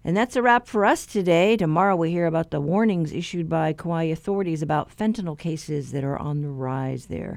And 0.05 0.17
that's 0.17 0.37
a 0.37 0.43
wrap 0.43 0.67
for 0.67 0.85
us 0.85 1.05
today. 1.05 1.57
Tomorrow 1.57 1.97
we 1.97 2.11
hear 2.11 2.27
about 2.27 2.51
the 2.51 2.61
warnings 2.61 3.13
issued 3.13 3.49
by 3.49 3.73
Kauai 3.73 4.05
authorities 4.05 4.63
about 4.63 4.97
fentanyl 4.97 5.39
cases 5.39 5.93
that 5.93 6.05
are 6.05 6.17
on 6.17 6.41
the 6.41 6.51
rise 6.51 7.07
there. 7.07 7.37